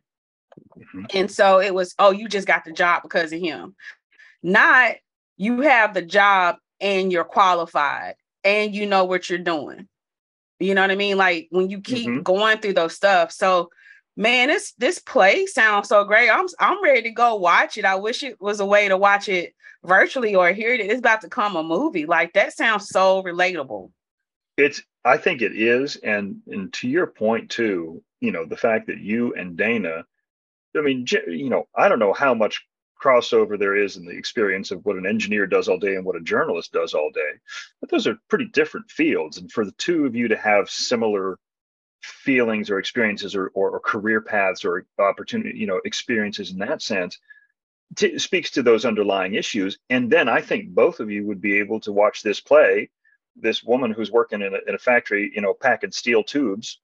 Mm-hmm. 0.79 1.05
And 1.15 1.31
so 1.31 1.61
it 1.61 1.75
was, 1.75 1.95
oh, 1.99 2.11
you 2.11 2.29
just 2.29 2.47
got 2.47 2.65
the 2.65 2.73
job 2.73 3.03
because 3.03 3.33
of 3.33 3.41
him. 3.41 3.75
Not 4.43 4.97
you 5.37 5.61
have 5.63 5.95
the 5.95 6.03
job 6.03 6.57
and 6.81 7.13
you're 7.13 7.25
qualified 7.25 8.15
and 8.45 8.75
you 8.75 8.87
know 8.87 9.05
what 9.05 9.31
you're 9.31 9.39
doing. 9.39 9.89
You 10.59 10.75
know 10.75 10.83
what 10.83 10.91
I 10.91 10.97
mean? 10.97 11.17
Like 11.17 11.49
when 11.51 11.71
you 11.71 11.81
keep 11.81 12.09
mm-hmm. 12.09 12.23
going 12.23 12.59
through 12.59 12.75
those 12.75 12.95
stuff. 12.95 13.33
So 13.33 13.71
man, 14.17 14.49
this 14.49 14.73
this 14.79 14.99
play 14.99 15.47
sounds 15.47 15.89
so 15.89 16.05
great. 16.05 16.31
I'm 16.31 16.47
I'm 16.59 16.83
ready 16.83 17.03
to 17.03 17.11
go 17.11 17.37
watch 17.37 17.79
it. 17.79 17.85
I 17.85 17.97
wish 17.97 18.23
it 18.23 18.41
was 18.41 18.61
a 18.61 18.67
way 18.67 18.89
to 18.89 18.97
watch 18.97 19.29
it 19.29 19.55
virtually 19.85 20.35
or 20.35 20.53
hear 20.53 20.73
it. 20.73 20.81
It's 20.81 20.99
about 20.99 21.23
to 21.23 21.29
come 21.29 21.57
a 21.57 21.63
movie. 21.63 22.07
Like 22.07 22.33
that 22.35 22.53
sounds 22.53 22.89
so 22.89 23.23
relatable. 23.23 23.91
It's 24.57 24.83
I 25.05 25.17
think 25.17 25.43
it 25.43 25.57
is. 25.57 25.97
And 25.97 26.37
and 26.47 26.73
to 26.75 26.89
your 26.89 27.07
point 27.07 27.51
too, 27.51 28.03
you 28.21 28.33
know, 28.33 28.45
the 28.45 28.57
fact 28.57 28.87
that 28.89 28.99
you 28.99 29.35
and 29.35 29.57
Dana, 29.57 30.05
I 30.77 30.81
mean, 30.81 31.07
you 31.27 31.51
know, 31.51 31.65
I 31.75 31.89
don't 31.89 31.99
know 31.99 32.13
how 32.13 32.35
much 32.35 32.65
crossover 33.03 33.59
there 33.59 33.75
is 33.75 33.97
in 33.97 34.05
the 34.05 34.17
experience 34.17 34.71
of 34.71 34.85
what 34.85 34.97
an 34.97 35.07
engineer 35.07 35.47
does 35.47 35.69
all 35.69 35.79
day 35.79 35.97
and 35.97 36.05
what 36.05 36.15
a 36.15 36.21
journalist 36.21 36.73
does 36.73 36.95
all 36.95 37.11
day. 37.13 37.33
But 37.81 37.91
those 37.91 38.07
are 38.07 38.17
pretty 38.29 38.47
different 38.47 38.91
fields. 38.91 39.39
And 39.39 39.51
for 39.51 39.65
the 39.65 39.73
two 39.73 40.07
of 40.07 40.15
you 40.15 40.29
to 40.29 40.37
have 40.37 40.71
similar 40.71 41.37
feelings 42.03 42.71
or 42.71 42.79
experiences 42.79 43.35
or, 43.35 43.51
or, 43.55 43.71
or 43.71 43.81
career 43.81 44.21
paths 44.21 44.65
or 44.65 44.87
opportunity, 44.99 45.59
you 45.59 45.67
know, 45.67 45.81
experiences 45.85 46.51
in 46.51 46.59
that 46.59 46.83
sense, 46.83 47.19
t- 47.97 48.19
speaks 48.19 48.51
to 48.53 48.63
those 48.63 48.85
underlying 48.85 49.35
issues. 49.35 49.79
And 49.89 50.11
then 50.11 50.29
I 50.29 50.41
think 50.41 50.71
both 50.71 51.01
of 51.01 51.11
you 51.11 51.27
would 51.27 51.41
be 51.41 51.59
able 51.59 51.81
to 51.81 51.93
watch 51.93 52.23
this 52.23 52.41
play, 52.41 52.91
this 53.37 53.63
woman 53.63 53.93
who's 53.93 54.11
working 54.11 54.43
in 54.43 54.55
a, 54.55 54.59
in 54.69 54.75
a 54.75 54.79
factory, 54.79 55.33
you 55.35 55.41
know, 55.41 55.55
packing 55.55 55.93
steel 55.93 56.23
tubes 56.23 56.79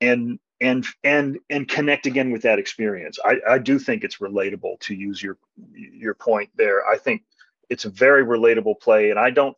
and 0.00 0.38
and 0.60 0.86
and 1.02 1.38
and 1.50 1.68
connect 1.68 2.06
again 2.06 2.30
with 2.30 2.42
that 2.42 2.58
experience. 2.58 3.18
I, 3.24 3.36
I 3.48 3.58
do 3.58 3.78
think 3.78 4.04
it's 4.04 4.18
relatable 4.18 4.80
to 4.80 4.94
use 4.94 5.22
your 5.22 5.36
your 5.72 6.14
point 6.14 6.50
there. 6.54 6.86
I 6.86 6.96
think 6.96 7.22
it's 7.68 7.84
a 7.84 7.90
very 7.90 8.24
relatable 8.24 8.80
play, 8.80 9.10
and 9.10 9.18
I 9.18 9.30
don't. 9.30 9.56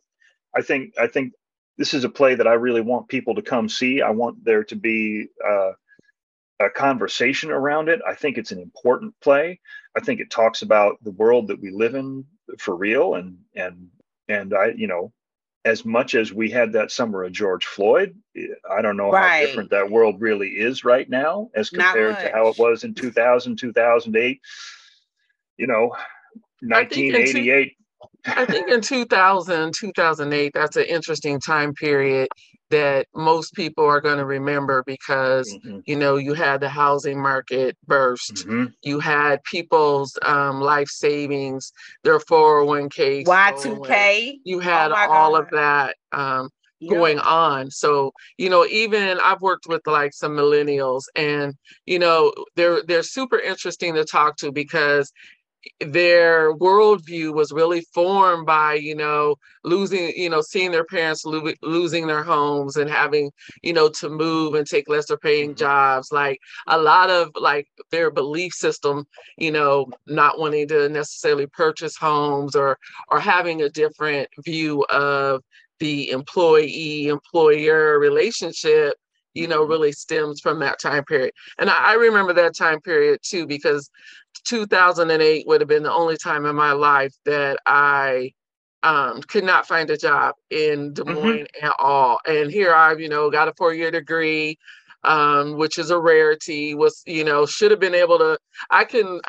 I 0.55 0.61
think 0.61 0.93
I 0.99 1.07
think 1.07 1.33
this 1.77 1.93
is 1.93 2.03
a 2.03 2.09
play 2.09 2.35
that 2.35 2.47
I 2.47 2.53
really 2.53 2.81
want 2.81 3.07
people 3.07 3.35
to 3.35 3.41
come 3.41 3.69
see. 3.69 4.01
I 4.01 4.09
want 4.09 4.43
there 4.43 4.63
to 4.65 4.75
be 4.75 5.27
uh, 5.47 5.71
a 6.59 6.69
conversation 6.69 7.51
around 7.51 7.89
it. 7.89 7.99
I 8.07 8.15
think 8.15 8.37
it's 8.37 8.51
an 8.51 8.59
important 8.59 9.13
play. 9.21 9.59
I 9.95 9.99
think 9.99 10.19
it 10.19 10.31
talks 10.31 10.61
about 10.61 10.97
the 11.03 11.11
world 11.11 11.47
that 11.47 11.61
we 11.61 11.71
live 11.71 11.95
in 11.95 12.25
for 12.57 12.75
real, 12.75 13.15
and 13.15 13.37
and 13.55 13.89
and 14.27 14.53
I, 14.53 14.73
you 14.75 14.87
know, 14.87 15.13
as 15.65 15.85
much 15.85 16.15
as 16.15 16.33
we 16.33 16.49
had 16.49 16.73
that 16.73 16.91
summer 16.91 17.23
of 17.23 17.31
George 17.31 17.65
Floyd, 17.65 18.15
I 18.69 18.81
don't 18.81 18.97
know 18.97 19.11
right. 19.11 19.41
how 19.41 19.45
different 19.45 19.69
that 19.71 19.91
world 19.91 20.19
really 20.19 20.49
is 20.49 20.83
right 20.83 21.07
now 21.09 21.49
as 21.55 21.69
compared 21.69 22.17
to 22.19 22.31
how 22.31 22.47
it 22.47 22.57
was 22.57 22.83
in 22.83 22.95
2000, 22.95 23.57
2008. 23.57 24.41
You 25.57 25.67
know, 25.67 25.95
1988. 26.61 27.77
I 28.25 28.45
think 28.45 28.69
in 28.69 28.81
2000, 28.81 29.73
2008, 29.73 30.51
that's 30.53 30.75
an 30.75 30.85
interesting 30.85 31.39
time 31.39 31.73
period 31.73 32.27
that 32.69 33.07
most 33.15 33.53
people 33.53 33.85
are 33.85 34.01
going 34.01 34.17
to 34.17 34.25
remember 34.25 34.83
because 34.85 35.51
mm-hmm. 35.53 35.79
you 35.85 35.95
know 35.95 36.17
you 36.17 36.33
had 36.33 36.59
the 36.59 36.69
housing 36.69 37.21
market 37.21 37.77
burst 37.85 38.45
mm-hmm. 38.45 38.65
you 38.83 38.99
had 38.99 39.41
people's 39.43 40.17
um, 40.23 40.59
life 40.59 40.89
savings 40.89 41.71
their 42.03 42.19
401k 42.19 43.25
y2k 43.25 44.33
you 44.43 44.59
had 44.59 44.91
oh 44.91 44.95
all 44.95 45.31
God. 45.31 45.43
of 45.43 45.49
that 45.51 45.95
um, 46.11 46.49
yep. 46.79 46.93
going 46.93 47.19
on 47.19 47.71
so 47.71 48.11
you 48.37 48.49
know 48.49 48.65
even 48.65 49.17
i've 49.21 49.41
worked 49.41 49.67
with 49.67 49.81
like 49.87 50.13
some 50.13 50.33
millennials 50.33 51.03
and 51.15 51.53
you 51.85 51.99
know 51.99 52.33
they're 52.55 52.83
they're 52.83 53.03
super 53.03 53.39
interesting 53.39 53.93
to 53.95 54.03
talk 54.03 54.35
to 54.37 54.51
because 54.51 55.11
their 55.79 56.53
worldview 56.55 57.33
was 57.33 57.51
really 57.51 57.81
formed 57.93 58.45
by 58.45 58.73
you 58.73 58.95
know 58.95 59.35
losing 59.63 60.11
you 60.15 60.29
know 60.29 60.41
seeing 60.41 60.71
their 60.71 60.85
parents 60.85 61.25
lo- 61.25 61.53
losing 61.61 62.07
their 62.07 62.23
homes 62.23 62.75
and 62.77 62.89
having 62.89 63.31
you 63.63 63.73
know 63.73 63.89
to 63.89 64.09
move 64.09 64.53
and 64.53 64.67
take 64.67 64.89
lesser 64.89 65.17
paying 65.17 65.49
mm-hmm. 65.51 65.59
jobs 65.59 66.11
like 66.11 66.39
a 66.67 66.77
lot 66.77 67.09
of 67.09 67.29
like 67.39 67.67
their 67.91 68.11
belief 68.11 68.53
system 68.53 69.05
you 69.37 69.51
know 69.51 69.87
not 70.07 70.39
wanting 70.39 70.67
to 70.67 70.89
necessarily 70.89 71.47
purchase 71.47 71.95
homes 71.97 72.55
or 72.55 72.77
or 73.09 73.19
having 73.19 73.61
a 73.61 73.69
different 73.69 74.27
view 74.45 74.83
of 74.89 75.41
the 75.79 76.09
employee 76.09 77.07
employer 77.07 77.99
relationship 77.99 78.93
you 79.37 79.47
know, 79.47 79.61
mm-hmm. 79.61 79.71
really 79.71 79.91
stems 79.91 80.41
from 80.41 80.59
that 80.59 80.79
time 80.79 81.05
period. 81.05 81.31
And 81.59 81.69
I, 81.69 81.91
I, 81.91 81.93
remember 81.93 82.33
that 82.33 82.55
time 82.55 82.81
period 82.81 83.19
too, 83.21 83.45
because 83.45 83.89
2008 84.45 85.47
would 85.47 85.61
have 85.61 85.67
been 85.67 85.83
the 85.83 85.91
only 85.91 86.17
time 86.17 86.45
in 86.45 86.55
my 86.55 86.71
life 86.71 87.13
that 87.25 87.59
I 87.65 88.33
um, 88.83 89.21
could 89.23 89.43
not 89.43 89.67
find 89.67 89.89
a 89.89 89.97
job 89.97 90.35
in 90.49 90.93
Des 90.93 91.03
mm-hmm. 91.03 91.13
Moines 91.13 91.47
mm-hmm. 91.55 91.65
at 91.65 91.73
all. 91.79 92.19
And 92.25 92.51
here 92.51 92.73
I've, 92.73 92.99
you 92.99 93.09
know, 93.09 93.29
got 93.29 93.47
a 93.47 93.53
four 93.57 93.73
year 93.73 93.91
degree, 93.91 94.57
um, 95.03 95.57
which 95.57 95.77
is 95.77 95.89
a 95.89 95.99
rarity, 95.99 96.75
was, 96.75 97.01
you 97.05 97.23
know, 97.23 97.45
should 97.45 97.71
have 97.71 97.79
been 97.79 97.95
able 97.95 98.17
to, 98.19 98.37
I 98.69 98.85
can 98.85 99.19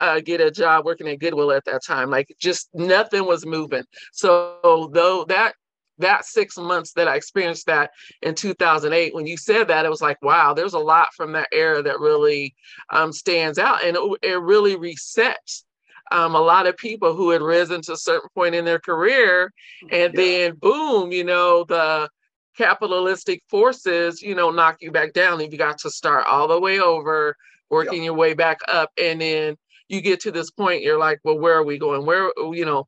uh, 0.00 0.20
get 0.20 0.40
a 0.40 0.50
job 0.50 0.84
working 0.84 1.08
at 1.08 1.18
Goodwill 1.18 1.52
at 1.52 1.64
that 1.64 1.84
time. 1.84 2.10
Like 2.10 2.34
just 2.40 2.68
nothing 2.74 3.26
was 3.26 3.44
moving. 3.44 3.84
So 4.12 4.90
though 4.92 5.24
that 5.24 5.54
that 5.98 6.24
six 6.24 6.56
months 6.56 6.92
that 6.94 7.08
I 7.08 7.16
experienced 7.16 7.66
that 7.66 7.90
in 8.22 8.34
2008, 8.34 9.14
when 9.14 9.26
you 9.26 9.36
said 9.36 9.68
that, 9.68 9.84
it 9.84 9.90
was 9.90 10.00
like, 10.00 10.20
wow, 10.22 10.54
there's 10.54 10.74
a 10.74 10.78
lot 10.78 11.14
from 11.14 11.32
that 11.32 11.48
era 11.52 11.82
that 11.82 12.00
really 12.00 12.54
um, 12.90 13.12
stands 13.12 13.58
out. 13.58 13.84
And 13.84 13.96
it, 13.96 14.18
it 14.22 14.40
really 14.40 14.76
resets 14.76 15.64
um, 16.10 16.34
a 16.34 16.40
lot 16.40 16.66
of 16.66 16.76
people 16.76 17.14
who 17.14 17.30
had 17.30 17.42
risen 17.42 17.82
to 17.82 17.92
a 17.92 17.96
certain 17.96 18.30
point 18.34 18.54
in 18.54 18.64
their 18.64 18.78
career. 18.78 19.52
And 19.90 20.14
yeah. 20.14 20.20
then, 20.20 20.54
boom, 20.54 21.12
you 21.12 21.24
know, 21.24 21.64
the 21.64 22.08
capitalistic 22.56 23.42
forces, 23.48 24.22
you 24.22 24.34
know, 24.34 24.50
knock 24.50 24.78
you 24.80 24.90
back 24.90 25.12
down. 25.12 25.40
And 25.40 25.52
you 25.52 25.58
got 25.58 25.78
to 25.78 25.90
start 25.90 26.26
all 26.26 26.48
the 26.48 26.60
way 26.60 26.80
over, 26.80 27.36
working 27.70 27.98
yeah. 27.98 28.04
your 28.04 28.14
way 28.14 28.34
back 28.34 28.58
up. 28.68 28.90
And 29.00 29.20
then 29.20 29.56
you 29.88 30.00
get 30.00 30.20
to 30.20 30.30
this 30.30 30.50
point, 30.50 30.82
you're 30.82 30.98
like, 30.98 31.20
well, 31.24 31.38
where 31.38 31.54
are 31.54 31.64
we 31.64 31.78
going? 31.78 32.06
Where, 32.06 32.32
you 32.52 32.64
know, 32.64 32.86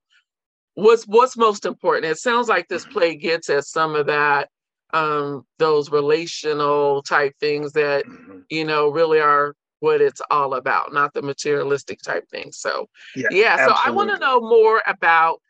what's 0.81 1.05
what's 1.05 1.37
most 1.37 1.67
important? 1.67 2.07
It 2.07 2.19
sounds 2.19 2.49
like 2.49 2.69
this 2.69 2.85
mm-hmm. 2.85 2.93
play 2.93 3.17
gets 3.17 3.51
at 3.51 3.65
some 3.65 3.95
of 3.95 4.07
that 4.07 4.49
um 4.93 5.45
those 5.59 5.91
relational 5.91 7.03
type 7.03 7.33
things 7.39 7.73
that 7.73 8.05
mm-hmm. 8.05 8.41
you 8.49 8.65
know 8.65 8.89
really 8.89 9.21
are 9.21 9.55
what 9.79 10.01
it's 10.01 10.21
all 10.31 10.55
about 10.55 10.93
not 10.93 11.15
the 11.15 11.23
materialistic 11.23 12.01
type 12.03 12.29
things. 12.31 12.59
So 12.59 12.89
yeah, 13.15 13.29
yeah 13.31 13.67
so 13.67 13.75
i 13.85 13.91
want 13.91 14.11
to 14.11 14.19
know 14.19 14.41
more 14.41 14.83
about 14.87 15.41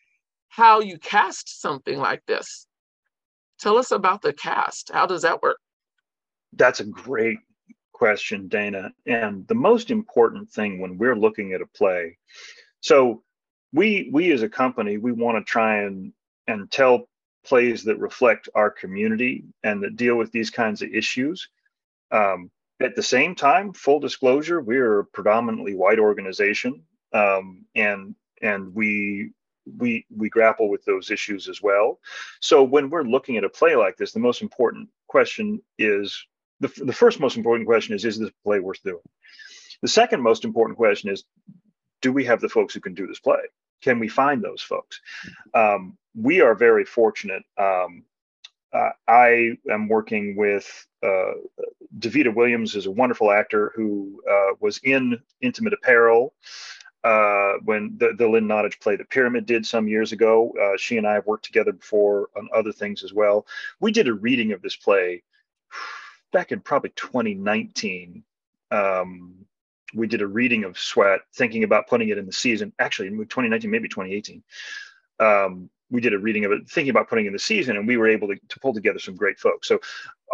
how 0.49 0.81
you 0.81 0.99
cast 0.99 1.61
something 1.61 1.99
like 1.99 2.25
this. 2.27 2.67
Tell 3.61 3.77
us 3.77 3.93
about 3.93 4.23
the 4.23 4.33
cast. 4.33 4.91
How 4.93 5.07
does 5.07 5.23
that 5.23 5.43
work? 5.43 5.59
That's 6.55 6.81
a 6.81 6.85
great 6.85 7.39
question 7.93 8.49
dana. 8.49 8.91
And 9.07 9.47
the 9.47 9.55
most 9.55 9.91
important 9.91 10.51
thing 10.51 10.81
when 10.81 10.99
we're 10.99 11.17
looking 11.17 11.53
at 11.53 11.61
a 11.61 11.67
play 11.67 12.17
so 12.81 13.23
we 13.73 14.11
we 14.13 14.33
as 14.33 14.43
a 14.43 14.49
company 14.49 14.99
we 14.99 15.13
want 15.13 15.39
to 15.39 15.51
try 15.51 15.79
and 15.83 16.13
and 16.47 16.71
tell 16.71 17.09
plays 17.45 17.85
that 17.85 17.99
reflect 17.99 18.49
our 18.55 18.71
community 18.71 19.45
and 19.63 19.83
that 19.83 19.97
deal 19.97 20.17
with 20.17 20.31
these 20.31 20.51
kinds 20.51 20.83
of 20.83 20.93
issues. 20.93 21.49
Um, 22.11 22.51
at 22.83 22.97
the 22.97 23.03
same 23.03 23.35
time 23.35 23.73
full 23.73 24.01
disclosure 24.01 24.61
we're 24.61 25.01
a 25.01 25.05
predominantly 25.05 25.75
white 25.75 25.99
organization 25.99 26.83
um, 27.13 27.65
and 27.75 28.15
and 28.43 28.75
we 28.75 29.31
we 29.79 30.07
we 30.15 30.29
grapple 30.29 30.69
with 30.69 30.85
those 30.85 31.11
issues 31.11 31.49
as 31.49 31.63
well. 31.63 32.01
So 32.41 32.65
when 32.65 32.91
we're 32.91 33.03
looking 33.03 33.37
at 33.37 33.45
a 33.45 33.49
play 33.49 33.77
like 33.77 33.97
this 33.97 34.13
the 34.13 34.21
most 34.21 34.43
important 34.43 34.89
question 35.07 35.63
is 35.79 36.27
the, 36.61 36.69
the 36.77 36.93
first 36.93 37.21
most 37.21 37.37
important 37.37 37.67
question 37.67 37.95
is 37.95 38.05
is 38.05 38.19
this 38.19 38.31
play 38.45 38.61
worth 38.61 38.83
doing? 38.83 39.03
The 39.83 39.89
second 39.89 40.23
most 40.23 40.45
important 40.45 40.77
question 40.77 41.11
is 41.11 41.25
do 42.01 42.13
we 42.13 42.25
have 42.25 42.41
the 42.41 42.49
folks 42.49 42.75
who 42.75 42.81
can 42.81 42.95
do 42.95 43.07
this 43.07 43.21
play 43.21 43.41
can 43.81 43.99
we 43.99 44.09
find 44.09 44.43
those 44.43 44.63
folks? 44.63 45.01
Um, 45.55 45.97
we 46.15 46.41
are 46.41 46.55
very 46.55 46.85
fortunate. 46.85 47.43
Um, 47.57 48.05
uh, 48.73 48.91
I 49.09 49.53
am 49.71 49.89
working 49.89 50.37
with 50.37 50.87
uh, 51.03 51.33
Davida 51.99 52.35
Williams 52.35 52.77
is 52.77 52.87
a 52.87 52.91
wonderful 52.91 53.31
actor 53.33 53.73
who 53.75 54.23
uh, 54.31 54.55
was 54.61 54.79
in 54.85 55.21
Intimate 55.41 55.73
Apparel 55.73 56.35
uh, 57.03 57.55
when 57.65 57.97
the, 57.97 58.13
the 58.17 58.29
Lynn 58.29 58.47
Nottage 58.47 58.79
play 58.81 58.97
The 58.97 59.05
Pyramid 59.05 59.47
did 59.47 59.67
some 59.67 59.89
years 59.89 60.13
ago. 60.13 60.53
Uh, 60.61 60.77
she 60.77 60.99
and 60.99 61.07
I 61.07 61.15
have 61.15 61.27
worked 61.27 61.47
together 61.47 61.73
before 61.73 62.29
on 62.37 62.49
other 62.55 62.73
things 62.73 63.03
as 63.03 63.13
well. 63.13 63.47
We 63.81 63.91
did 63.91 64.07
a 64.07 64.15
reading 64.15 64.53
of 64.53 64.63
this 64.63 64.77
play 64.77 65.23
back 66.33 66.53
in 66.53 66.61
probably 66.61 66.91
2019. 66.91 68.23
Um, 68.71 69.47
we 69.95 70.07
did 70.07 70.23
a 70.23 70.27
reading 70.27 70.65
of 70.65 70.79
Sweat, 70.79 71.21
thinking 71.35 71.65
about 71.65 71.89
putting 71.89 72.09
it 72.09 72.19
in 72.19 72.27
the 72.27 72.33
season. 72.33 72.73
Actually, 72.79 73.09
in 73.09 73.17
2019, 73.17 73.71
maybe 73.71 73.89
2018, 73.89 74.43
um, 75.19 75.71
we 75.91 76.01
did 76.01 76.15
a 76.15 76.19
reading 76.19 76.45
of 76.45 76.53
it, 76.53 76.69
thinking 76.69 76.91
about 76.91 77.09
putting 77.09 77.27
in 77.27 77.33
the 77.33 77.39
season, 77.39 77.77
and 77.77 77.87
we 77.87 77.97
were 77.97 78.09
able 78.09 78.29
to, 78.29 78.37
to 78.49 78.61
pull 78.61 78.73
together 78.73 78.99
some 78.99 79.17
great 79.17 79.39
folks. 79.39 79.67
So, 79.67 79.81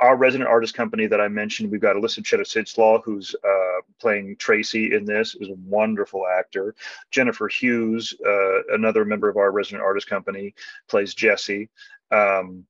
our 0.01 0.15
resident 0.17 0.51
artist 0.51 0.75
company 0.75 1.07
that 1.07 1.21
I 1.21 1.29
mentioned, 1.29 1.71
we've 1.71 1.81
got 1.81 1.97
Alyssa 1.97 2.23
Cheddar 2.23 3.01
who's 3.03 3.35
uh, 3.43 3.81
playing 3.99 4.37
Tracy 4.37 4.95
in 4.95 5.07
this, 5.07 5.35
is 5.35 5.49
a 5.49 5.55
wonderful 5.65 6.27
actor. 6.27 6.75
Jennifer 7.11 7.49
Hughes, 7.49 8.15
uh, 8.27 8.75
another 8.75 9.07
member 9.07 9.31
of 9.31 9.39
our 9.39 9.51
resident 9.51 9.83
artist 9.83 10.07
company, 10.07 10.55
plays 10.89 11.15
Jessie. 11.15 11.71
Um, 12.11 12.67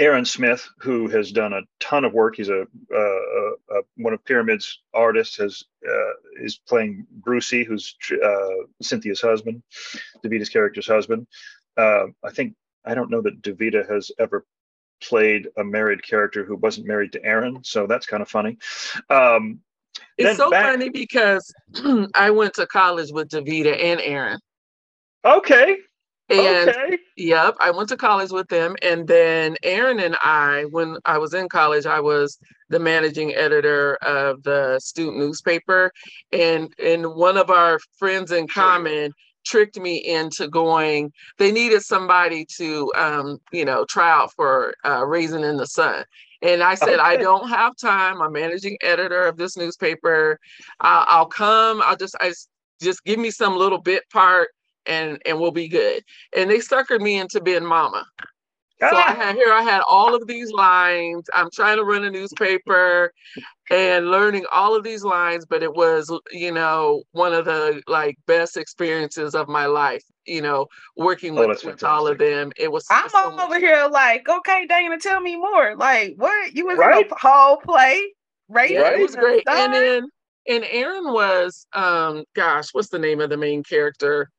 Aaron 0.00 0.24
Smith, 0.24 0.66
who 0.78 1.08
has 1.08 1.30
done 1.30 1.52
a 1.52 1.60
ton 1.78 2.06
of 2.06 2.14
work, 2.14 2.36
he's 2.36 2.48
a, 2.48 2.62
uh, 2.62 3.76
uh, 3.76 3.82
one 3.98 4.14
of 4.14 4.24
Pyramid's 4.24 4.80
artists, 4.94 5.36
has 5.36 5.62
uh, 5.86 6.12
is 6.42 6.58
playing 6.66 7.06
Brucie, 7.20 7.66
who's 7.66 7.94
uh, 8.24 8.64
Cynthia's 8.80 9.20
husband, 9.20 9.62
Davida's 10.24 10.48
character's 10.48 10.86
husband. 10.86 11.26
Uh, 11.76 12.06
I 12.24 12.30
think 12.30 12.54
I 12.86 12.94
don't 12.94 13.10
know 13.10 13.20
that 13.20 13.42
Davida 13.42 13.88
has 13.90 14.10
ever 14.18 14.46
played 15.02 15.48
a 15.58 15.64
married 15.64 16.02
character 16.02 16.44
who 16.44 16.56
wasn't 16.56 16.86
married 16.86 17.12
to 17.12 17.22
Aaron, 17.22 17.62
so 17.62 17.86
that's 17.86 18.06
kind 18.06 18.22
of 18.22 18.28
funny. 18.28 18.56
Um, 19.10 19.60
it's 20.16 20.38
so 20.38 20.50
back- 20.50 20.64
funny 20.64 20.88
because 20.88 21.52
I 22.14 22.30
went 22.30 22.54
to 22.54 22.66
college 22.66 23.12
with 23.12 23.28
Davida 23.28 23.78
and 23.78 24.00
Aaron. 24.00 24.40
Okay, 25.26 25.76
and 26.30 26.70
okay. 26.70 26.98
yep, 27.16 27.56
I 27.60 27.70
went 27.70 27.88
to 27.90 27.96
college 27.96 28.30
with 28.30 28.48
them. 28.48 28.76
And 28.82 29.06
then 29.06 29.56
Aaron 29.62 30.00
and 30.00 30.16
I, 30.22 30.66
when 30.70 30.96
I 31.04 31.18
was 31.18 31.34
in 31.34 31.48
college, 31.48 31.86
I 31.86 32.00
was 32.00 32.38
the 32.68 32.78
managing 32.78 33.34
editor 33.34 33.96
of 33.96 34.42
the 34.44 34.78
student 34.78 35.18
newspaper. 35.18 35.92
And 36.32 36.72
and 36.82 37.14
one 37.14 37.36
of 37.36 37.50
our 37.50 37.78
friends 37.98 38.30
in 38.32 38.46
common 38.46 39.12
tricked 39.44 39.78
me 39.78 39.96
into 39.96 40.48
going, 40.48 41.12
they 41.38 41.50
needed 41.50 41.82
somebody 41.82 42.46
to 42.56 42.92
um, 42.94 43.38
you 43.52 43.64
know, 43.64 43.84
try 43.88 44.10
out 44.10 44.32
for 44.34 44.74
uh, 44.84 45.04
Raisin 45.04 45.44
in 45.44 45.56
the 45.56 45.66
Sun. 45.66 46.04
And 46.42 46.62
I 46.62 46.74
said, 46.74 47.00
okay. 47.00 47.00
I 47.00 47.16
don't 47.16 47.48
have 47.48 47.76
time. 47.76 48.22
I'm 48.22 48.32
managing 48.32 48.78
editor 48.82 49.26
of 49.26 49.36
this 49.36 49.56
newspaper. 49.56 50.38
I'll, 50.80 51.04
I'll 51.08 51.26
come. 51.26 51.82
I'll 51.84 51.96
just, 51.96 52.14
I 52.20 52.32
just 52.80 53.04
give 53.04 53.18
me 53.18 53.30
some 53.30 53.56
little 53.56 53.80
bit 53.80 54.04
part 54.10 54.48
and 54.90 55.22
and 55.24 55.40
we'll 55.40 55.52
be 55.52 55.68
good. 55.68 56.02
And 56.36 56.50
they 56.50 56.58
suckered 56.58 57.00
me 57.00 57.18
into 57.18 57.40
being 57.40 57.64
mama. 57.64 58.04
So 58.80 58.96
I 58.96 59.12
had 59.12 59.34
here 59.34 59.52
I 59.52 59.62
had 59.62 59.82
all 59.88 60.14
of 60.14 60.26
these 60.26 60.50
lines. 60.52 61.28
I'm 61.34 61.50
trying 61.52 61.76
to 61.76 61.84
run 61.84 62.04
a 62.04 62.10
newspaper 62.10 63.12
and 63.70 64.10
learning 64.10 64.46
all 64.50 64.74
of 64.74 64.82
these 64.82 65.04
lines, 65.04 65.44
but 65.44 65.62
it 65.62 65.74
was, 65.74 66.10
you 66.32 66.50
know, 66.50 67.02
one 67.12 67.34
of 67.34 67.44
the 67.44 67.82
like 67.86 68.16
best 68.26 68.56
experiences 68.56 69.34
of 69.34 69.48
my 69.48 69.66
life, 69.66 70.02
you 70.24 70.40
know, 70.40 70.66
working 70.96 71.38
oh, 71.38 71.46
with, 71.46 71.62
with 71.62 71.84
all 71.84 72.06
of 72.08 72.16
them. 72.16 72.52
It 72.56 72.72
was 72.72 72.86
I'm 72.90 73.10
so 73.10 73.26
over 73.26 73.36
much. 73.36 73.60
here 73.60 73.86
like, 73.92 74.26
okay, 74.26 74.66
Dana, 74.66 74.98
tell 74.98 75.20
me 75.20 75.36
more. 75.36 75.76
Like, 75.76 76.14
what 76.16 76.54
you 76.54 76.66
was 76.66 76.78
right? 76.78 77.02
in 77.02 77.08
the 77.08 77.16
whole 77.20 77.58
play, 77.58 78.00
right? 78.48 78.70
Yeah, 78.70 78.92
it 78.92 79.00
was 79.00 79.14
great. 79.14 79.46
And 79.46 79.74
then 79.74 80.08
and 80.48 80.64
Aaron 80.70 81.12
was 81.12 81.66
um 81.74 82.24
gosh, 82.34 82.68
what's 82.72 82.88
the 82.88 82.98
name 82.98 83.20
of 83.20 83.28
the 83.28 83.36
main 83.36 83.62
character? 83.62 84.30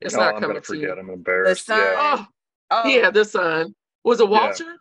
It's 0.00 0.14
no, 0.14 0.20
not 0.20 0.34
I'm 0.34 0.40
coming 0.40 0.54
gonna 0.56 0.62
forget. 0.62 0.98
I'm 0.98 1.10
embarrassed. 1.10 1.66
The 1.66 1.74
son. 1.74 1.78
Yeah. 1.80 2.16
Oh, 2.20 2.26
Oh. 2.72 2.86
Yeah, 2.86 3.10
the 3.10 3.24
son. 3.24 3.74
Was 4.04 4.20
it 4.20 4.28
Walter? 4.28 4.64
Yeah. 4.64 4.76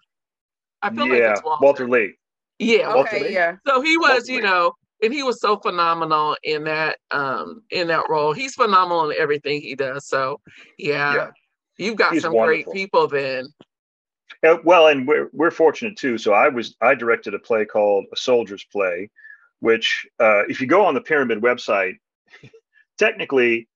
I 0.82 0.90
feel 0.94 1.08
yeah. 1.08 1.14
like 1.14 1.32
it's 1.38 1.44
Walter. 1.44 1.64
Walter 1.66 1.90
Lee. 1.90 2.16
Yeah, 2.60 2.90
okay, 2.90 2.96
Walter 2.96 3.20
Lee. 3.20 3.34
yeah. 3.34 3.56
So 3.68 3.82
he 3.82 3.98
was, 3.98 4.10
Walter 4.10 4.32
you 4.32 4.38
Lee. 4.38 4.44
know, 4.44 4.74
and 5.02 5.14
he 5.14 5.24
was 5.24 5.42
so 5.42 5.58
phenomenal 5.58 6.38
in 6.44 6.64
that 6.66 6.98
um 7.12 7.64
in 7.72 7.88
that 7.88 8.04
role. 8.10 8.34
He's 8.34 8.54
phenomenal 8.56 9.10
in 9.10 9.18
everything 9.20 9.62
he 9.62 9.76
does. 9.76 10.08
So 10.08 10.40
yeah, 10.78 11.16
yeah. 11.16 11.28
you've 11.78 11.96
got 11.96 12.14
He's 12.14 12.22
some 12.22 12.34
wonderful. 12.34 12.72
great 12.72 12.80
people 12.80 13.08
then. 13.08 13.48
Yeah, 14.44 14.58
well, 14.64 14.88
and 14.88 15.08
we're 15.08 15.30
we're 15.34 15.52
fortunate 15.52 15.98
too. 15.98 16.18
So 16.18 16.34
I 16.34 16.48
was 16.50 16.76
I 16.82 16.96
directed 16.96 17.34
a 17.34 17.40
play 17.40 17.66
called 17.66 18.06
A 18.14 18.18
Soldier's 18.18 18.66
Play, 18.72 19.10
which 19.62 20.06
uh, 20.20 20.44
if 20.48 20.62
you 20.62 20.68
go 20.68 20.86
on 20.86 20.94
the 20.94 21.02
Pyramid 21.02 21.42
website, 21.42 21.96
technically 22.98 23.68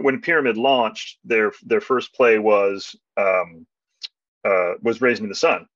when 0.00 0.20
Pyramid 0.20 0.56
launched, 0.56 1.18
their 1.24 1.52
their 1.62 1.80
first 1.80 2.14
play 2.14 2.38
was 2.38 2.96
um, 3.16 3.66
uh, 4.44 4.72
was 4.82 5.00
Raisin 5.00 5.24
in 5.24 5.28
the 5.28 5.34
Sun. 5.34 5.66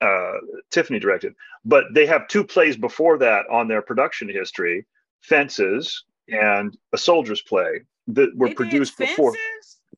Uh, 0.00 0.34
Tiffany 0.70 1.00
directed, 1.00 1.34
but 1.64 1.84
they 1.92 2.06
have 2.06 2.28
two 2.28 2.44
plays 2.44 2.76
before 2.76 3.18
that 3.18 3.46
on 3.50 3.66
their 3.66 3.82
production 3.82 4.28
history: 4.28 4.86
Fences 5.22 6.04
and 6.28 6.76
A 6.92 6.98
Soldier's 6.98 7.42
Play 7.42 7.80
that 8.08 8.30
were 8.36 8.48
they 8.48 8.54
produced 8.54 8.96
before. 8.96 9.34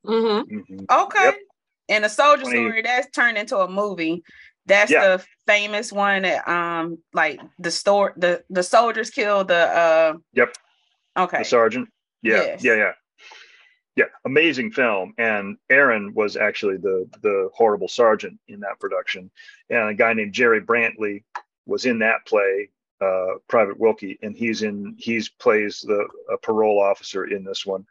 Mm-hmm. 0.06 0.56
Mm-hmm. 0.56 0.84
Okay, 0.90 1.24
yep. 1.24 1.34
and 1.90 2.04
a 2.06 2.08
soldier 2.08 2.42
20... 2.44 2.56
story 2.56 2.82
that's 2.82 3.10
turned 3.10 3.36
into 3.36 3.58
a 3.58 3.68
movie. 3.68 4.22
That's 4.64 4.90
yeah. 4.90 5.16
the 5.16 5.24
famous 5.46 5.92
one 5.92 6.22
that 6.22 6.48
um 6.48 6.98
like 7.12 7.40
the 7.58 7.70
store 7.70 8.14
the 8.16 8.42
the 8.48 8.62
soldiers 8.62 9.10
killed 9.10 9.48
the 9.48 9.66
uh 9.66 10.14
Yep. 10.32 10.54
Okay. 11.18 11.38
The 11.38 11.44
sergeant. 11.44 11.88
Yeah. 12.22 12.36
Yes. 12.36 12.64
Yeah, 12.64 12.74
yeah 12.74 12.92
yeah, 13.96 14.04
amazing 14.24 14.70
film. 14.70 15.14
And 15.18 15.56
Aaron 15.68 16.14
was 16.14 16.36
actually 16.36 16.76
the 16.76 17.08
the 17.22 17.50
horrible 17.54 17.88
sergeant 17.88 18.38
in 18.48 18.60
that 18.60 18.78
production, 18.80 19.30
and 19.68 19.88
a 19.88 19.94
guy 19.94 20.12
named 20.12 20.32
Jerry 20.32 20.60
Brantley 20.60 21.24
was 21.66 21.86
in 21.86 21.98
that 22.00 22.24
play, 22.26 22.70
uh, 23.00 23.38
Private 23.48 23.78
Wilkie, 23.78 24.18
and 24.22 24.36
he's 24.36 24.62
in 24.62 24.94
he's 24.98 25.28
plays 25.28 25.80
the 25.86 26.06
a 26.32 26.38
parole 26.38 26.80
officer 26.80 27.24
in 27.24 27.44
this 27.44 27.66
one, 27.66 27.84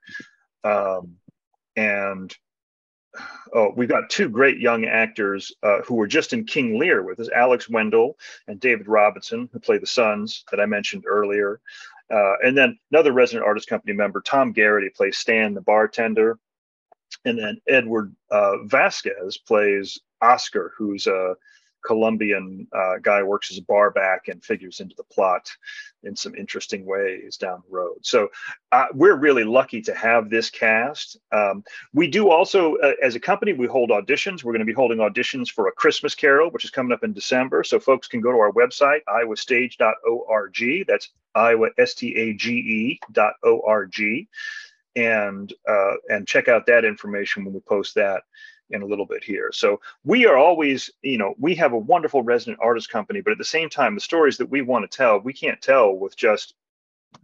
um, 0.64 1.16
and 1.76 2.36
oh, 3.54 3.74
we've 3.76 3.90
got 3.90 4.10
two 4.10 4.30
great 4.30 4.60
young 4.60 4.86
actors 4.86 5.52
uh, 5.64 5.82
who 5.82 5.96
were 5.96 6.08
just 6.08 6.34
in 6.34 6.46
King 6.46 6.78
Lear 6.80 7.04
with 7.04 7.20
us, 7.20 7.30
Alex 7.36 7.70
Wendell 7.70 8.18
and 8.48 8.60
David 8.60 8.88
Robinson, 8.88 9.50
who 9.52 9.60
play 9.60 9.78
the 9.78 9.88
sons 9.88 10.44
that 10.52 10.60
I 10.60 10.66
mentioned 10.66 11.04
earlier. 11.08 11.60
Uh, 12.12 12.34
and 12.44 12.58
then 12.58 12.78
another 12.92 13.12
resident 13.12 13.46
artist 13.46 13.68
company 13.68 13.94
member, 13.94 14.22
Tom 14.22 14.52
Garrity, 14.52 14.90
plays 14.90 15.18
Stan, 15.18 15.54
the 15.54 15.62
bartender. 15.62 16.40
And 17.26 17.38
then 17.38 17.60
Edward 17.68 18.16
uh, 18.32 18.64
Vasquez 18.66 19.38
plays 19.38 20.00
Oscar, 20.22 20.74
who's 20.78 21.08
a 21.08 21.36
Colombian 21.86 22.68
uh, 22.74 22.98
guy, 23.02 23.24
works 23.24 23.52
as 23.52 23.58
a 23.58 23.64
bar 23.64 23.92
back 23.92 24.28
and 24.28 24.44
figures 24.44 24.80
into 24.80 24.96
the 24.96 25.04
plot 25.04 25.50
in 26.04 26.16
some 26.16 26.36
interesting 26.36 26.86
ways 26.86 27.38
down 27.38 27.62
the 27.66 27.76
road. 27.76 27.98
So 28.02 28.30
uh, 28.72 28.86
we're 28.94 29.18
really 29.18 29.44
lucky 29.44 29.82
to 29.82 29.96
have 29.96 30.30
this 30.30 30.50
cast. 30.50 31.18
Um, 31.32 31.64
we 31.94 32.08
do 32.08 32.30
also, 32.30 32.76
uh, 32.78 32.94
as 33.02 33.16
a 33.16 33.20
company, 33.20 33.54
we 33.54 33.68
hold 33.68 33.90
auditions. 33.90 34.44
We're 34.44 34.54
going 34.54 34.60
to 34.60 34.66
be 34.66 34.74
holding 34.74 35.00
auditions 35.00 35.50
for 35.50 35.68
A 35.68 35.72
Christmas 35.72 36.16
Carol, 36.16 36.52
which 36.52 36.64
is 36.64 36.72
coming 36.72 36.94
up 36.94 37.04
in 37.04 37.14
December. 37.14 37.64
So 37.64 37.80
folks 37.80 38.08
can 38.08 38.22
go 38.22 38.32
to 38.32 38.38
our 38.38 38.52
website, 38.52 39.02
iowastage.org. 39.08 40.88
That's 40.88 41.10
Iowa, 41.36 41.70
S-T-A-G-E 41.78 43.00
dot 43.12 43.34
O-R-G. 43.44 44.28
And, 44.96 45.54
uh, 45.68 45.94
and 46.10 46.28
check 46.28 46.48
out 46.48 46.66
that 46.66 46.84
information 46.84 47.46
when 47.46 47.54
we 47.54 47.60
post 47.62 47.96
that 47.96 48.24
in 48.70 48.82
a 48.82 48.86
little 48.86 49.06
bit 49.06 49.24
here. 49.24 49.52
So 49.52 49.80
we 50.04 50.26
are 50.26 50.38
always, 50.38 50.90
you 51.02 51.18
know, 51.18 51.34
we 51.38 51.56
have 51.56 51.74
a 51.74 51.78
wonderful 51.78 52.24
resident 52.24 52.60
artist 52.62 52.90
company, 52.90 53.22
but 53.22 53.32
at 53.32 53.38
the 53.38 53.46
same 53.46 53.70
time, 53.70 53.96
the 53.96 54.02
stories 54.02 54.38
that 54.38 54.50
we 54.50 54.62
want 54.62 54.90
to 54.90 54.98
tell, 54.98 55.20
we 55.20 55.34
can't 55.34 55.62
tell 55.62 55.94
with 55.94 56.16
just 56.16 56.54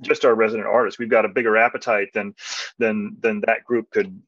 just 0.01 0.25
our 0.25 0.33
resident 0.33 0.67
artists. 0.67 0.97
We've 0.97 1.09
got 1.09 1.25
a 1.25 1.29
bigger 1.29 1.57
appetite 1.57 2.11
than 2.13 2.35
than 2.79 3.17
than 3.19 3.41
that 3.41 3.63
group 3.63 3.91
could 3.91 4.21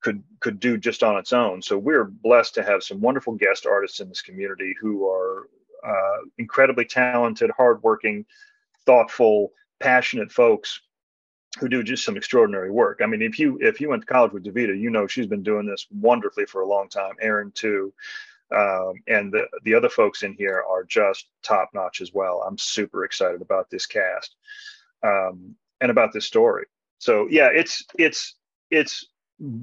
could 0.00 0.22
could 0.40 0.58
do 0.60 0.76
just 0.76 1.02
on 1.02 1.16
its 1.16 1.32
own. 1.32 1.62
So 1.62 1.78
we're 1.78 2.04
blessed 2.04 2.54
to 2.54 2.62
have 2.62 2.82
some 2.82 3.00
wonderful 3.00 3.34
guest 3.34 3.66
artists 3.66 4.00
in 4.00 4.08
this 4.08 4.22
community 4.22 4.74
who 4.80 5.08
are 5.08 5.48
uh, 5.86 6.18
incredibly 6.38 6.84
talented, 6.84 7.50
hardworking, 7.56 8.24
thoughtful, 8.86 9.52
passionate 9.80 10.32
folks 10.32 10.80
who 11.58 11.68
do 11.68 11.82
just 11.82 12.04
some 12.04 12.16
extraordinary 12.16 12.70
work. 12.70 13.00
I 13.02 13.06
mean, 13.06 13.22
if 13.22 13.38
you 13.38 13.58
if 13.60 13.80
you 13.80 13.88
went 13.88 14.02
to 14.02 14.12
college 14.12 14.32
with 14.32 14.44
Davita, 14.44 14.78
you 14.78 14.90
know 14.90 15.06
she's 15.06 15.26
been 15.26 15.42
doing 15.42 15.66
this 15.66 15.86
wonderfully 15.90 16.46
for 16.46 16.62
a 16.62 16.68
long 16.68 16.88
time. 16.88 17.14
Aaron 17.20 17.52
too, 17.52 17.92
um, 18.54 18.94
and 19.06 19.32
the 19.32 19.46
the 19.64 19.74
other 19.74 19.88
folks 19.88 20.22
in 20.22 20.34
here 20.34 20.64
are 20.68 20.84
just 20.84 21.26
top 21.42 21.70
notch 21.74 22.00
as 22.00 22.12
well. 22.12 22.42
I'm 22.46 22.58
super 22.58 23.04
excited 23.04 23.42
about 23.42 23.70
this 23.70 23.86
cast 23.86 24.34
um, 25.02 25.54
and 25.80 25.90
about 25.90 26.12
this 26.12 26.24
story. 26.24 26.66
So 26.98 27.26
yeah, 27.30 27.48
it's 27.52 27.84
it's 27.98 28.34
it's 28.70 29.06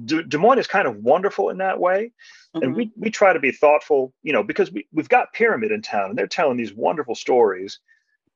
Des 0.04 0.38
Moines 0.38 0.58
is 0.58 0.66
kind 0.66 0.86
of 0.86 0.96
wonderful 0.96 1.48
in 1.48 1.58
that 1.58 1.80
way. 1.80 2.12
Mm-hmm. 2.54 2.62
And 2.62 2.76
we, 2.76 2.90
we 2.96 3.10
try 3.10 3.32
to 3.32 3.40
be 3.40 3.52
thoughtful, 3.52 4.12
you 4.22 4.32
know, 4.32 4.42
because 4.42 4.70
we, 4.70 4.86
we've 4.92 5.08
got 5.08 5.32
Pyramid 5.32 5.72
in 5.72 5.80
town 5.80 6.10
and 6.10 6.18
they're 6.18 6.26
telling 6.26 6.56
these 6.56 6.74
wonderful 6.74 7.14
stories 7.14 7.78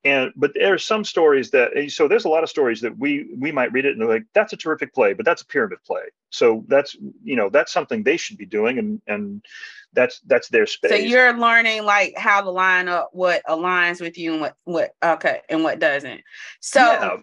and 0.05 0.33
but 0.37 0.53
there 0.55 0.73
are 0.73 0.79
some 0.79 1.05
stories 1.05 1.51
that 1.51 1.71
so 1.89 2.07
there's 2.07 2.25
a 2.25 2.29
lot 2.29 2.43
of 2.43 2.51
stories 2.51 2.81
that 2.81 2.99
we 2.99 3.27
we 3.39 3.51
might 3.51 3.73
read 3.73 3.85
it 3.85 3.93
and 3.93 4.01
they're 4.01 4.09
like 4.09 4.25
that's 4.35 4.53
a 4.53 4.57
terrific 4.57 4.95
play 4.95 5.13
but 5.13 5.25
that's 5.25 5.43
a 5.43 5.47
pyramid 5.47 5.79
play 5.87 6.03
so 6.31 6.65
that's 6.69 6.97
you 7.23 7.37
know 7.37 7.49
that's 7.49 7.73
something 7.73 8.03
they 8.03 8.17
should 8.17 8.37
be 8.37 8.47
doing 8.47 8.79
and 8.79 9.01
and 9.07 9.45
that's 9.93 10.21
that's 10.27 10.49
their 10.49 10.67
space 10.67 10.91
so 10.91 10.97
you're 10.97 11.37
learning 11.39 11.85
like 11.85 12.17
how 12.17 12.41
to 12.41 12.51
line 12.51 12.89
up 12.89 13.11
what 13.13 13.43
aligns 13.49 14.01
with 14.01 14.19
you 14.19 14.33
and 14.33 14.41
what 14.41 14.57
what 14.65 14.95
okay 15.03 15.41
and 15.49 15.63
what 15.63 15.79
doesn't 15.79 16.21
so 16.61 16.81
yeah. 16.81 17.17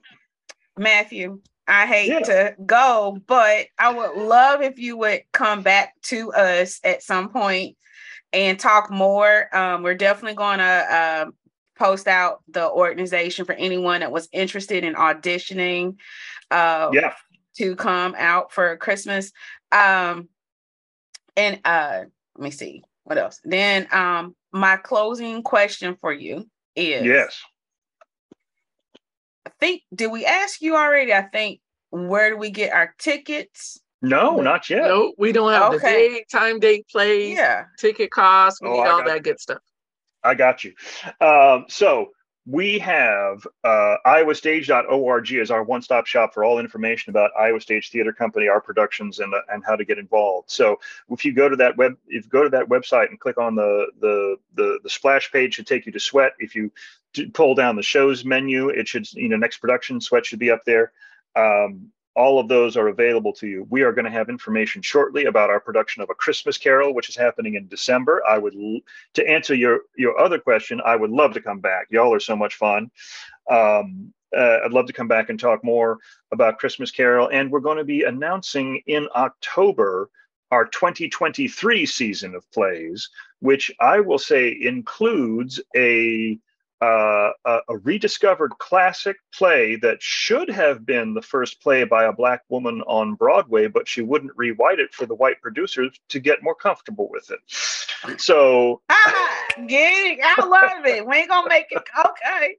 matthew 0.78 1.40
I 1.68 1.86
hate 1.86 2.10
yeah. 2.10 2.20
to 2.20 2.56
go, 2.66 3.18
but 3.28 3.68
I 3.80 3.94
would 3.94 4.22
love 4.22 4.62
if 4.62 4.78
you 4.78 4.98
would 4.98 5.22
come 5.32 5.62
back 5.62 5.94
to 6.04 6.34
us 6.34 6.82
at 6.84 7.02
some 7.02 7.30
point 7.30 7.78
and 8.34 8.60
talk 8.60 8.92
more. 8.92 9.56
Um, 9.56 9.84
we're 9.84 9.96
definitely 9.96 10.36
going 10.36 10.60
to 10.60 10.66
uh, 10.66 11.26
post 11.82 12.08
out 12.08 12.44
the 12.48 12.70
organization 12.70 13.44
for 13.44 13.54
anyone 13.54 14.02
that 14.02 14.12
was 14.12 14.30
interested 14.32 14.84
in 14.84 14.94
auditioning 14.94 15.96
uh, 16.52 16.92
yeah. 16.94 17.14
to 17.58 17.76
come 17.76 18.14
out 18.20 18.52
for 18.52 18.78
Christmas. 18.78 19.32
Um, 19.72 20.30
and 21.36 21.60
uh, 21.66 22.02
let 22.36 22.44
me 22.44 22.52
see 22.52 22.84
what 23.04 23.18
else. 23.18 23.42
Then 23.44 23.88
um, 23.92 24.36
my 24.52 24.78
closing 24.78 25.42
question 25.42 25.96
for 26.00 26.14
you 26.14 26.48
is 26.76 27.04
yes. 27.04 27.42
I 29.48 29.50
think 29.60 29.82
did 29.96 30.12
we 30.12 30.24
ask 30.28 30.62
you 30.62 30.76
already? 30.76 31.12
I 31.14 31.24
think 31.24 31.62
where 31.90 32.30
do 32.30 32.38
we 32.38 32.52
get 32.52 32.74
our 32.74 32.94
tickets? 33.00 33.80
No, 34.04 34.40
not 34.40 34.70
yet. 34.70 34.84
No, 34.84 35.14
we 35.18 35.32
don't 35.32 35.52
have 35.52 35.74
okay. 35.74 36.10
the 36.10 36.14
date, 36.16 36.30
time, 36.32 36.60
date, 36.60 36.88
place, 36.90 37.36
yeah, 37.36 37.64
ticket 37.80 38.12
costs. 38.12 38.62
We 38.62 38.70
oh, 38.70 38.74
need 38.74 38.88
all 38.88 39.04
that 39.04 39.24
good 39.24 39.40
stuff. 39.40 39.60
I 40.24 40.36
got 40.36 40.64
you. 40.64 40.74
Um, 41.20 41.66
so 41.68 42.12
we 42.48 42.80
have 42.80 43.46
uh, 43.64 43.98
iowastage.org 44.06 45.34
as 45.34 45.52
our 45.52 45.64
one-stop 45.64 46.08
shop 46.08 46.34
for 46.34 46.44
all 46.44 46.60
information 46.60 47.12
about 47.12 47.32
Iowa 47.40 47.62
Stage 47.62 47.92
Theater 47.92 48.12
Company, 48.12 48.48
our 48.48 48.60
productions, 48.60 49.20
and 49.20 49.34
uh, 49.34 49.42
and 49.50 49.64
how 49.64 49.76
to 49.76 49.86
get 49.86 50.00
involved. 50.00 50.50
So 50.50 50.80
if 51.10 51.24
you 51.24 51.34
go 51.34 51.48
to 51.50 51.56
that 51.58 51.78
web, 51.78 51.98
if 52.08 52.26
you 52.26 52.30
go 52.30 52.44
to 52.44 52.50
that 52.50 52.68
website 52.68 53.10
and 53.10 53.20
click 53.20 53.38
on 53.38 53.56
the 53.56 53.88
the 54.00 54.38
the, 54.56 54.80
the 54.84 54.90
splash 54.90 55.32
page, 55.32 55.56
should 55.56 55.68
take 55.68 55.86
you 55.86 55.92
to 55.92 56.00
Sweat. 56.00 56.34
If 56.40 56.56
you 56.56 56.72
pull 57.34 57.54
down 57.54 57.76
the 57.76 57.84
shows 57.84 58.26
menu, 58.26 58.70
it 58.70 58.88
should 58.88 59.12
you 59.14 59.30
know 59.30 59.38
next 59.38 59.58
production 59.58 60.02
Sweat 60.02 60.26
should 60.26 60.40
be 60.40 60.50
up 60.50 60.66
there. 60.66 60.92
Um, 61.36 61.92
all 62.16 62.40
of 62.40 62.48
those 62.48 62.76
are 62.76 62.90
available 62.90 63.34
to 63.34 63.48
you. 63.48 63.66
We 63.70 63.84
are 63.84 63.94
going 63.94 64.06
to 64.06 64.12
have 64.12 64.30
information 64.30 64.82
shortly 64.82 65.26
about 65.26 65.50
our 65.50 65.60
production 65.60 66.02
of 66.02 66.10
A 66.10 66.16
Christmas 66.16 66.58
Carol, 66.58 66.94
which 66.94 67.10
is 67.10 67.16
happening 67.16 67.56
in 67.56 67.68
December. 67.68 68.22
I 68.28 68.38
would, 68.38 68.54
to 69.14 69.28
answer 69.28 69.56
your 69.56 69.82
your 69.96 70.20
other 70.20 70.40
question, 70.40 70.82
I 70.86 70.96
would 70.96 71.12
love 71.12 71.34
to 71.34 71.42
come 71.42 71.60
back. 71.60 71.88
Y'all 71.90 72.14
are 72.14 72.20
so 72.20 72.36
much 72.36 72.56
fun. 72.56 72.92
Um, 73.50 74.14
uh, 74.36 74.60
I'd 74.64 74.72
love 74.72 74.88
to 74.88 74.94
come 74.94 75.08
back 75.08 75.30
and 75.30 75.40
talk 75.40 75.64
more 75.64 76.00
about 76.32 76.58
Christmas 76.58 76.92
Carol. 76.92 77.30
And 77.32 77.52
we're 77.52 77.60
going 77.60 77.78
to 77.78 77.84
be 77.84 78.04
announcing 78.04 78.82
in 78.88 79.08
October 79.16 80.10
our 80.52 80.66
2023 80.66 81.86
season 81.86 82.36
of 82.36 82.50
plays, 82.52 83.10
which 83.40 83.72
I 83.80 84.00
will 84.00 84.20
say 84.20 84.58
includes 84.62 85.62
a 85.76 86.38
uh, 86.82 87.32
a, 87.46 87.60
a, 87.70 87.78
rediscovered 87.78 88.52
classic 88.58 89.18
play 89.34 89.76
that 89.76 90.02
should 90.02 90.50
have 90.50 90.84
been 90.84 91.14
the 91.14 91.22
first 91.22 91.62
play 91.62 91.84
by 91.84 92.06
a 92.06 92.12
black 92.12 92.42
woman 92.50 92.82
on 92.88 93.14
Broadway, 93.14 93.68
but 93.68 93.88
she 93.88 94.02
wouldn't 94.02 94.32
rewrite 94.36 94.80
it 94.80 94.92
for 94.92 95.06
the 95.06 95.14
white 95.14 95.40
producers 95.42 95.92
to 96.10 96.20
get 96.20 96.42
more 96.42 96.56
comfortable 96.56 97.08
with 97.12 97.30
it. 97.30 97.40
So, 98.20 98.82
ah, 98.90 99.46
gig, 99.68 100.20
I 100.24 100.44
love 100.44 100.86
it. 100.86 101.06
We 101.06 101.18
ain't 101.18 101.30
gonna 101.30 101.50
make 101.50 101.68
it 101.70 101.84
okay. 102.06 102.58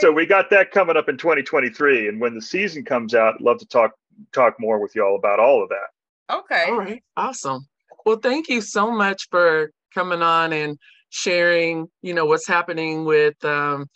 So 0.00 0.10
we 0.10 0.26
got 0.26 0.50
that 0.50 0.72
coming 0.72 0.96
up 0.96 1.08
in 1.08 1.16
2023, 1.16 2.08
and 2.08 2.20
when 2.20 2.34
the 2.34 2.42
season 2.42 2.84
comes 2.84 3.14
out, 3.14 3.36
I'd 3.36 3.40
love 3.40 3.58
to 3.58 3.66
talk 3.66 3.92
talk 4.32 4.58
more 4.58 4.80
with 4.80 4.96
you 4.96 5.04
all 5.04 5.14
about 5.14 5.38
all 5.38 5.62
of 5.62 5.68
that. 5.68 6.34
Okay. 6.34 6.64
All 6.68 6.78
right. 6.78 7.02
Awesome. 7.16 7.66
Well, 8.04 8.18
thank 8.18 8.48
you 8.48 8.60
so 8.60 8.90
much 8.90 9.28
for 9.30 9.70
coming 9.94 10.22
on 10.22 10.52
and 10.52 10.78
sharing, 11.10 11.88
you 12.02 12.14
know, 12.14 12.26
what's 12.26 12.46
happening 12.46 13.04
with 13.04 13.42
um, 13.44 13.86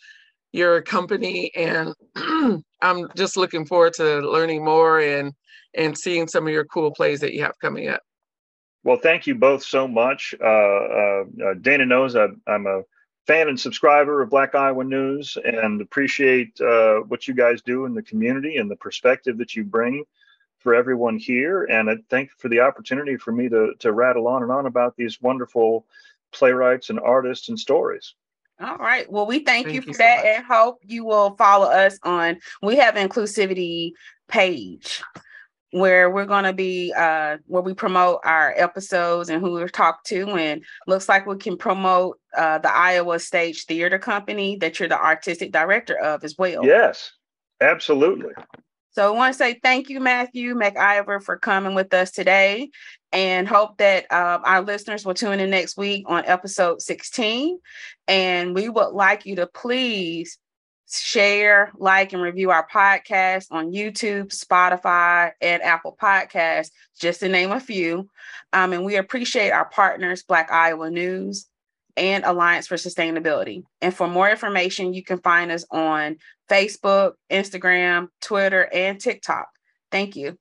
your 0.51 0.81
company, 0.81 1.51
and 1.55 1.93
I'm 2.81 3.09
just 3.15 3.37
looking 3.37 3.65
forward 3.65 3.93
to 3.93 4.19
learning 4.19 4.63
more 4.63 4.99
and 4.99 5.33
and 5.75 5.97
seeing 5.97 6.27
some 6.27 6.45
of 6.45 6.53
your 6.53 6.65
cool 6.65 6.91
plays 6.91 7.19
that 7.21 7.33
you 7.33 7.41
have 7.41 7.57
coming 7.59 7.89
up. 7.89 8.01
Well, 8.83 8.97
thank 8.97 9.25
you 9.25 9.33
both 9.33 9.63
so 9.63 9.87
much. 9.87 10.35
Uh, 10.39 10.45
uh, 10.45 11.23
uh 11.43 11.53
Dana 11.61 11.85
knows 11.85 12.15
I, 12.15 12.27
I'm 12.47 12.67
a 12.67 12.83
fan 13.25 13.47
and 13.47 13.59
subscriber 13.59 14.21
of 14.21 14.29
Black 14.29 14.55
Iowa 14.55 14.83
News 14.83 15.37
and 15.43 15.81
appreciate 15.81 16.59
uh, 16.59 16.97
what 17.07 17.27
you 17.27 17.33
guys 17.33 17.61
do 17.61 17.85
in 17.85 17.93
the 17.93 18.03
community 18.03 18.57
and 18.57 18.69
the 18.69 18.75
perspective 18.75 19.37
that 19.37 19.55
you 19.55 19.63
bring 19.63 20.03
for 20.59 20.75
everyone 20.75 21.17
here. 21.17 21.63
And 21.63 21.89
I 21.89 21.97
thank 22.09 22.31
for 22.31 22.49
the 22.49 22.59
opportunity 22.61 23.17
for 23.17 23.31
me 23.31 23.49
to, 23.49 23.73
to 23.79 23.91
rattle 23.91 24.27
on 24.27 24.43
and 24.43 24.51
on 24.51 24.65
about 24.65 24.95
these 24.97 25.21
wonderful 25.21 25.85
playwrights 26.33 26.89
and 26.89 26.99
artists 26.99 27.49
and 27.49 27.59
stories. 27.59 28.13
All 28.61 28.77
right. 28.77 29.11
Well, 29.11 29.25
we 29.25 29.39
thank, 29.39 29.67
thank 29.67 29.75
you 29.75 29.81
for 29.81 29.89
you 29.89 29.97
that 29.97 30.21
so 30.21 30.27
and 30.27 30.45
hope 30.45 30.79
you 30.83 31.03
will 31.03 31.35
follow 31.35 31.67
us 31.67 31.97
on 32.03 32.37
we 32.61 32.75
have 32.77 32.95
inclusivity 32.95 33.91
page 34.27 35.01
where 35.71 36.09
we're 36.09 36.25
going 36.25 36.43
to 36.43 36.53
be 36.53 36.93
uh, 36.95 37.37
where 37.47 37.63
we 37.63 37.73
promote 37.73 38.19
our 38.23 38.53
episodes 38.55 39.29
and 39.29 39.41
who 39.41 39.53
we've 39.53 39.71
talked 39.71 40.05
to 40.05 40.29
and 40.29 40.63
looks 40.85 41.09
like 41.09 41.25
we 41.25 41.35
can 41.35 41.57
promote 41.57 42.19
uh, 42.37 42.59
the 42.59 42.73
iowa 42.73 43.19
stage 43.19 43.65
theater 43.65 43.97
company 43.97 44.55
that 44.57 44.79
you're 44.79 44.87
the 44.87 44.99
artistic 44.99 45.51
director 45.51 45.97
of 45.97 46.23
as 46.23 46.37
well 46.37 46.63
yes 46.63 47.11
absolutely 47.59 48.33
so 48.93 49.11
I 49.11 49.17
want 49.17 49.33
to 49.33 49.37
say 49.37 49.59
thank 49.61 49.89
you, 49.89 49.99
Matthew 49.99 50.53
McIver, 50.53 51.21
for 51.21 51.37
coming 51.37 51.73
with 51.73 51.93
us 51.93 52.11
today 52.11 52.69
and 53.11 53.47
hope 53.47 53.77
that 53.77 54.05
uh, 54.11 54.39
our 54.43 54.61
listeners 54.61 55.03
will 55.03 55.15
tune 55.15 55.39
in 55.39 55.49
next 55.49 55.77
week 55.77 56.05
on 56.07 56.23
episode 56.25 56.79
16. 56.79 57.59
And 58.07 58.53
we 58.53 58.69
would 58.69 58.89
like 58.89 59.25
you 59.25 59.37
to 59.37 59.47
please 59.47 60.37
share, 60.87 61.71
like, 61.75 62.13
and 62.13 62.21
review 62.21 62.51
our 62.51 62.67
podcast 62.67 63.47
on 63.49 63.71
YouTube, 63.71 64.27
Spotify, 64.27 65.31
and 65.41 65.63
Apple 65.63 65.97
Podcasts, 65.99 66.69
just 66.99 67.21
to 67.21 67.29
name 67.29 67.51
a 67.51 67.59
few. 67.59 68.07
Um, 68.51 68.73
and 68.73 68.85
we 68.85 68.97
appreciate 68.97 69.49
our 69.49 69.65
partners, 69.65 70.21
Black 70.21 70.51
Iowa 70.51 70.91
News 70.91 71.47
and 71.95 72.23
Alliance 72.25 72.67
for 72.67 72.75
Sustainability. 72.75 73.63
And 73.81 73.93
for 73.93 74.07
more 74.07 74.29
information, 74.29 74.93
you 74.93 75.03
can 75.03 75.19
find 75.19 75.51
us 75.51 75.65
on 75.71 76.17
Facebook, 76.49 77.13
Instagram, 77.31 78.07
Twitter, 78.21 78.69
and 78.73 78.99
TikTok. 78.99 79.47
Thank 79.91 80.15
you. 80.15 80.37